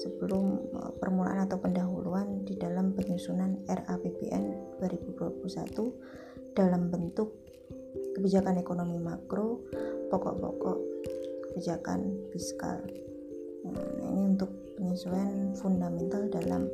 sebelum 0.00 0.64
uh, 0.80 0.92
permulaan 0.96 1.44
atau 1.44 1.60
pendahuluan 1.60 2.40
di 2.48 2.56
dalam 2.56 2.96
penyusunan 2.96 3.60
RAPBN 3.68 4.80
2021 4.80 6.56
dalam 6.56 6.88
bentuk 6.88 7.45
kebijakan 8.16 8.56
ekonomi 8.56 8.96
makro, 8.96 9.60
pokok-pokok 10.08 10.78
kebijakan 11.52 12.16
fiskal. 12.32 12.80
Nah, 13.68 14.08
ini 14.08 14.32
untuk 14.32 14.48
penyesuaian 14.80 15.52
fundamental 15.60 16.24
dalam 16.32 16.72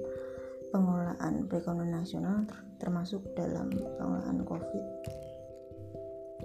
pengelolaan 0.70 1.50
perekonomian 1.50 2.06
nasional 2.06 2.46
termasuk 2.78 3.20
dalam 3.34 3.68
pengelolaan 3.70 4.46
COVID 4.46 4.84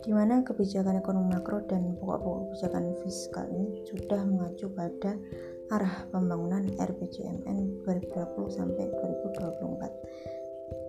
di 0.06 0.14
mana 0.14 0.46
kebijakan 0.46 1.02
ekonomi 1.02 1.34
makro 1.34 1.66
dan 1.66 1.98
pokok-pokok 1.98 2.54
kebijakan 2.54 2.94
fiskal 3.02 3.50
ini 3.50 3.82
sudah 3.90 4.22
mengacu 4.30 4.70
pada 4.70 5.18
arah 5.74 6.06
pembangunan 6.14 6.70
RPJMN 6.78 7.82
2020 7.82 8.48
sampai 8.54 8.86
2024 8.94 10.37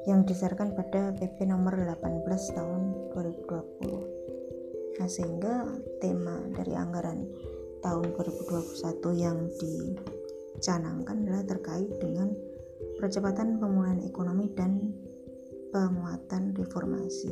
yang 0.06 0.22
didasarkan 0.22 0.76
pada 0.76 1.10
PP 1.16 1.48
nomor 1.48 1.74
18 1.74 2.28
tahun 2.54 2.82
2020. 3.16 4.98
Nah, 4.98 5.08
sehingga 5.08 5.66
tema 6.02 6.38
dari 6.54 6.74
anggaran 6.74 7.26
tahun 7.82 8.14
2021 8.14 9.14
yang 9.14 9.38
dicanangkan 9.58 11.16
adalah 11.26 11.44
terkait 11.46 11.90
dengan 12.02 12.34
percepatan 12.98 13.58
pemulihan 13.62 14.02
ekonomi 14.02 14.50
dan 14.54 14.90
penguatan 15.70 16.54
reformasi. 16.54 17.30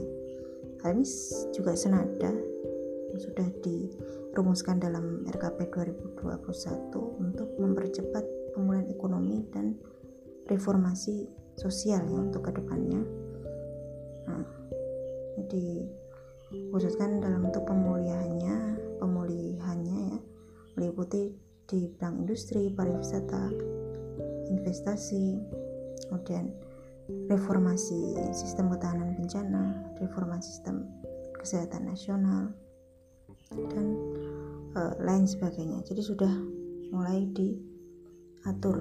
Hal 0.82 0.98
ini 0.98 1.06
juga 1.50 1.74
senada 1.74 2.30
sudah 3.16 3.48
dirumuskan 3.64 4.76
dalam 4.76 5.24
RKP 5.24 5.72
2021 5.72 6.92
untuk 7.18 7.48
mempercepat 7.56 8.24
pemulihan 8.52 8.86
ekonomi 8.92 9.40
dan 9.50 9.74
reformasi 10.46 11.26
sosial 11.56 12.04
ya 12.06 12.20
untuk 12.20 12.46
ke 12.46 12.52
depannya. 12.54 13.00
Nah, 14.28 14.46
diwujudkan 15.48 17.20
dalam 17.20 17.48
bentuk 17.48 17.64
pemulihannya, 17.64 18.56
pemulihannya 19.00 19.98
ya 20.14 20.18
meliputi 20.76 21.32
di 21.66 21.90
bidang 21.90 22.22
industri, 22.22 22.70
pariwisata, 22.70 23.50
investasi, 24.52 25.40
kemudian 26.06 26.52
reformasi 27.26 28.14
sistem 28.30 28.70
ketahanan 28.70 29.16
bencana, 29.16 29.88
reformasi 29.98 30.60
sistem 30.60 30.86
kesehatan 31.34 31.88
nasional, 31.90 32.52
dan 33.54 33.86
uh, 34.74 34.94
lain 34.98 35.24
sebagainya 35.26 35.82
jadi 35.86 36.02
sudah 36.02 36.32
mulai 36.90 37.26
diatur 38.46 38.78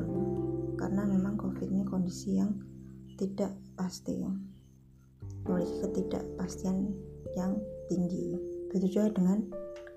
karena 0.77 1.09
memang 1.09 1.41
covid 1.41 1.65
ini 1.73 1.81
kondisi 1.89 2.37
yang 2.37 2.53
tidak 3.17 3.49
pasti 3.73 4.21
ya. 4.21 4.29
Memiliki 5.49 5.81
ketidakpastian 5.81 6.93
yang 7.33 7.57
tinggi. 7.89 8.37
Begitu 8.69 9.01
juga 9.01 9.17
dengan 9.17 9.41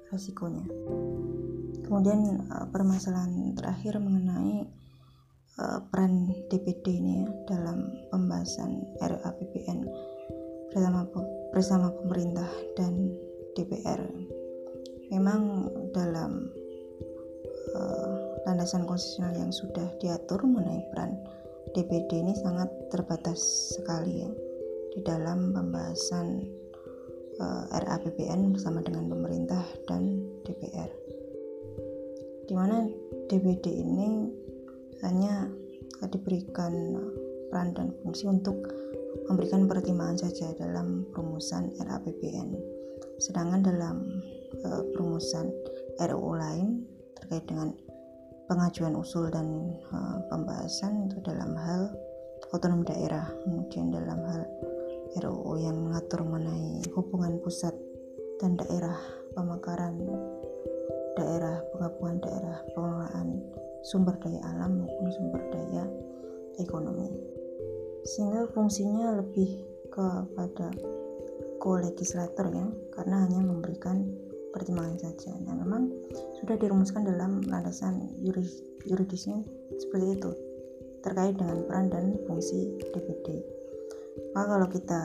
resikonya. 0.08 0.64
Kemudian 1.84 2.48
uh, 2.48 2.64
permasalahan 2.72 3.52
terakhir 3.52 4.00
mengenai 4.00 4.64
uh, 5.60 5.84
peran 5.92 6.32
DPD 6.48 7.04
ini 7.04 7.12
ya 7.20 7.28
dalam 7.44 7.92
pembahasan 8.08 8.88
RAPBN 9.04 9.84
bersama 10.72 11.04
bersama 11.52 11.92
pemerintah 11.92 12.48
dan 12.76 13.12
DPR 13.52 14.00
memang 15.12 15.68
dalam 15.92 16.52
uh, 17.76 18.17
landasan 18.58 18.90
konstitusional 18.90 19.38
yang 19.38 19.54
sudah 19.54 19.86
diatur 20.02 20.42
mengenai 20.42 20.82
peran 20.90 21.14
DPD 21.78 22.26
ini 22.26 22.34
sangat 22.34 22.66
terbatas 22.90 23.38
sekali 23.78 24.26
ya 24.26 24.30
di 24.90 24.98
dalam 25.06 25.54
pembahasan 25.54 26.42
uh, 27.38 27.70
eh, 27.70 27.86
RAPBN 27.86 28.50
bersama 28.50 28.82
dengan 28.82 29.06
pemerintah 29.06 29.62
dan 29.86 30.26
DPR 30.42 30.90
di 32.50 32.54
mana 32.58 32.82
DPD 33.30 33.62
ini 33.78 34.26
hanya 35.06 35.46
diberikan 36.10 36.98
peran 37.54 37.78
dan 37.78 37.94
fungsi 38.02 38.26
untuk 38.26 38.58
memberikan 39.30 39.70
pertimbangan 39.70 40.18
saja 40.18 40.50
dalam 40.58 41.06
perumusan 41.14 41.78
RAPBN. 41.78 42.58
Sedangkan 43.22 43.62
dalam 43.62 44.18
uh, 44.66 44.82
perumusan 44.90 45.46
RUU 46.02 46.34
lain 46.34 46.82
terkait 47.14 47.46
dengan 47.46 47.70
pengajuan 48.48 48.96
usul 48.96 49.28
dan 49.28 49.76
uh, 49.92 50.18
pembahasan 50.32 51.06
itu 51.06 51.20
dalam 51.20 51.52
hal 51.54 51.92
otonomi 52.50 52.88
daerah, 52.88 53.28
kemudian 53.44 53.92
dalam 53.92 54.18
hal 54.24 54.42
RUU 55.20 55.60
yang 55.60 55.76
mengatur 55.76 56.24
mengenai 56.24 56.80
hubungan 56.96 57.36
pusat 57.44 57.76
dan 58.40 58.56
daerah 58.56 58.96
pemekaran 59.36 60.00
daerah 61.18 61.60
penggabungan 61.74 62.16
daerah 62.22 62.56
pengelolaan 62.72 63.28
sumber 63.82 64.14
daya 64.22 64.40
alam 64.54 64.84
maupun 64.84 65.08
sumber 65.12 65.42
daya 65.52 65.84
ekonomi. 66.62 67.10
Sehingga 68.06 68.48
fungsinya 68.54 69.18
lebih 69.18 69.66
kepada 69.90 70.70
ko-legislator 71.58 72.46
ya 72.54 72.66
karena 72.94 73.26
hanya 73.26 73.42
memberikan 73.42 74.06
pertimbangan 74.58 74.98
saja. 74.98 75.32
Nah 75.46 75.54
memang 75.54 75.88
sudah 76.42 76.58
dirumuskan 76.58 77.06
dalam 77.06 77.40
landasan 77.46 78.12
yuris, 78.18 78.60
yuridisnya 78.84 79.40
seperti 79.78 80.18
itu 80.18 80.30
terkait 81.00 81.38
dengan 81.38 81.62
peran 81.64 81.86
dan 81.88 82.18
fungsi 82.26 82.74
DPD 82.90 83.58
maka 84.34 84.54
kalau 84.54 84.68
kita 84.70 85.02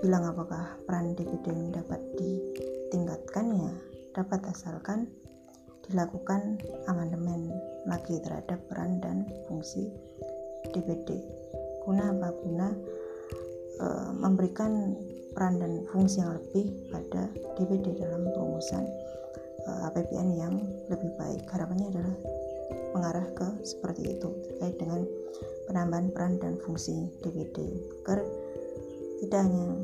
bilang 0.00 0.24
apakah 0.28 0.76
peran 0.84 1.16
DPD 1.16 1.44
ini 1.52 1.68
dapat 1.72 2.00
ditingkatkan 2.16 3.46
ya 3.52 3.72
dapat 4.16 4.40
asalkan 4.48 5.08
dilakukan 5.86 6.58
amandemen 6.90 7.52
lagi 7.86 8.18
terhadap 8.24 8.58
peran 8.66 8.98
dan 8.98 9.28
fungsi 9.46 9.92
DPD 10.72 11.20
guna 11.86 12.10
apa? 12.10 12.28
Guna 12.42 12.68
e, 13.78 13.86
memberikan 14.18 14.98
peran 15.36 15.60
dan 15.60 15.84
fungsi 15.92 16.24
yang 16.24 16.32
lebih 16.32 16.72
pada 16.88 17.28
DPD 17.60 18.00
dalam 18.00 18.24
perumusan 18.32 18.88
e, 19.68 19.70
APBN 19.92 20.28
yang 20.32 20.56
lebih 20.88 21.12
baik 21.20 21.44
harapannya 21.52 21.92
adalah 21.92 22.16
mengarah 22.96 23.28
ke 23.36 23.44
seperti 23.60 24.16
itu 24.16 24.32
terkait 24.48 24.80
dengan 24.80 25.04
penambahan 25.68 26.08
peran 26.08 26.40
dan 26.40 26.56
fungsi 26.64 27.12
DPD 27.20 27.68
agar 28.00 28.24
tidak 29.20 29.40
hanya 29.44 29.76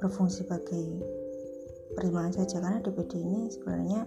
berfungsi 0.00 0.40
sebagai 0.40 1.04
pertimbangan 1.92 2.32
saja 2.32 2.64
karena 2.64 2.80
DPD 2.80 3.12
ini 3.20 3.52
sebenarnya 3.52 4.00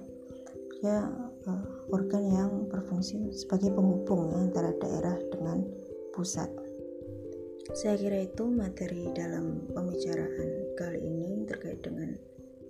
dia 0.81 1.09
uh, 1.49 1.65
organ 1.89 2.23
yang 2.29 2.51
berfungsi 2.69 3.33
sebagai 3.33 3.73
penghubung 3.73 4.29
ya, 4.29 4.37
antara 4.45 4.71
daerah 4.77 5.17
dengan 5.33 5.65
pusat. 6.13 6.49
Saya 7.75 7.99
kira 7.99 8.23
itu 8.23 8.47
materi 8.47 9.11
dalam 9.11 9.67
pembicaraan 9.75 10.77
kali 10.79 11.03
ini 11.03 11.43
terkait 11.43 11.83
dengan 11.83 12.15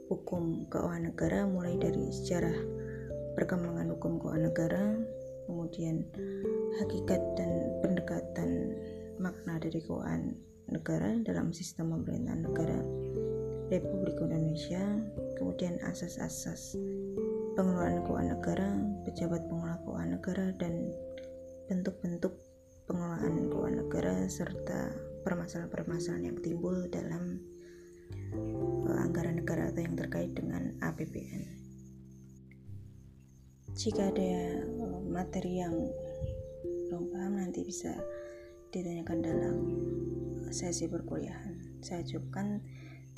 hukum 0.10 0.66
keuangan 0.74 1.14
negara 1.14 1.46
mulai 1.46 1.78
dari 1.78 2.10
sejarah 2.10 2.58
perkembangan 3.38 3.94
hukum 3.94 4.18
keuangan 4.18 4.50
negara, 4.50 4.86
kemudian 5.46 6.02
hakikat 6.82 7.22
dan 7.38 7.52
pendekatan 7.86 8.74
makna 9.22 9.62
dari 9.62 9.78
keuangan 9.86 10.34
negara 10.74 11.14
dalam 11.22 11.54
sistem 11.54 11.94
pemerintahan 11.94 12.42
negara 12.42 12.80
Republik 13.70 14.18
Indonesia, 14.18 14.82
kemudian 15.38 15.78
asas-asas 15.86 16.74
pengelolaan 17.54 18.02
keuangan 18.08 18.32
negara, 18.34 18.70
pejabat 19.06 19.46
pengelola 19.46 19.78
keuangan 19.86 20.12
negara, 20.18 20.46
dan 20.58 20.74
bentuk-bentuk 21.68 22.47
pengelolaan 22.88 23.52
keuangan 23.52 23.76
negara 23.84 24.16
serta 24.32 24.96
permasalahan-permasalahan 25.28 26.32
yang 26.32 26.38
timbul 26.40 26.88
dalam 26.88 27.44
uh, 28.88 28.98
anggaran 29.04 29.44
negara 29.44 29.68
atau 29.70 29.84
yang 29.84 30.00
terkait 30.00 30.32
dengan 30.32 30.72
APBN. 30.80 31.44
Jika 33.76 34.10
ada 34.10 34.32
uh, 34.64 35.04
materi 35.04 35.60
yang 35.60 35.76
belum 36.88 37.12
paham 37.12 37.44
nanti 37.44 37.68
bisa 37.68 37.92
ditanyakan 38.72 39.20
dalam 39.20 39.56
sesi 40.50 40.88
perkuliahan. 40.88 41.84
Saya 41.84 42.08
ucapkan 42.08 42.64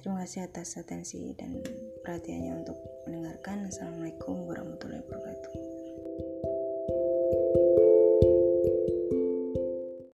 terima 0.02 0.26
kasih 0.26 0.50
atas 0.50 0.82
atensi 0.82 1.38
dan 1.38 1.62
perhatiannya 2.02 2.66
untuk 2.66 2.78
mendengarkan. 3.06 3.70
Assalamualaikum 3.70 4.50
warahmatullahi 4.50 5.06
wabarakatuh. 5.06 5.79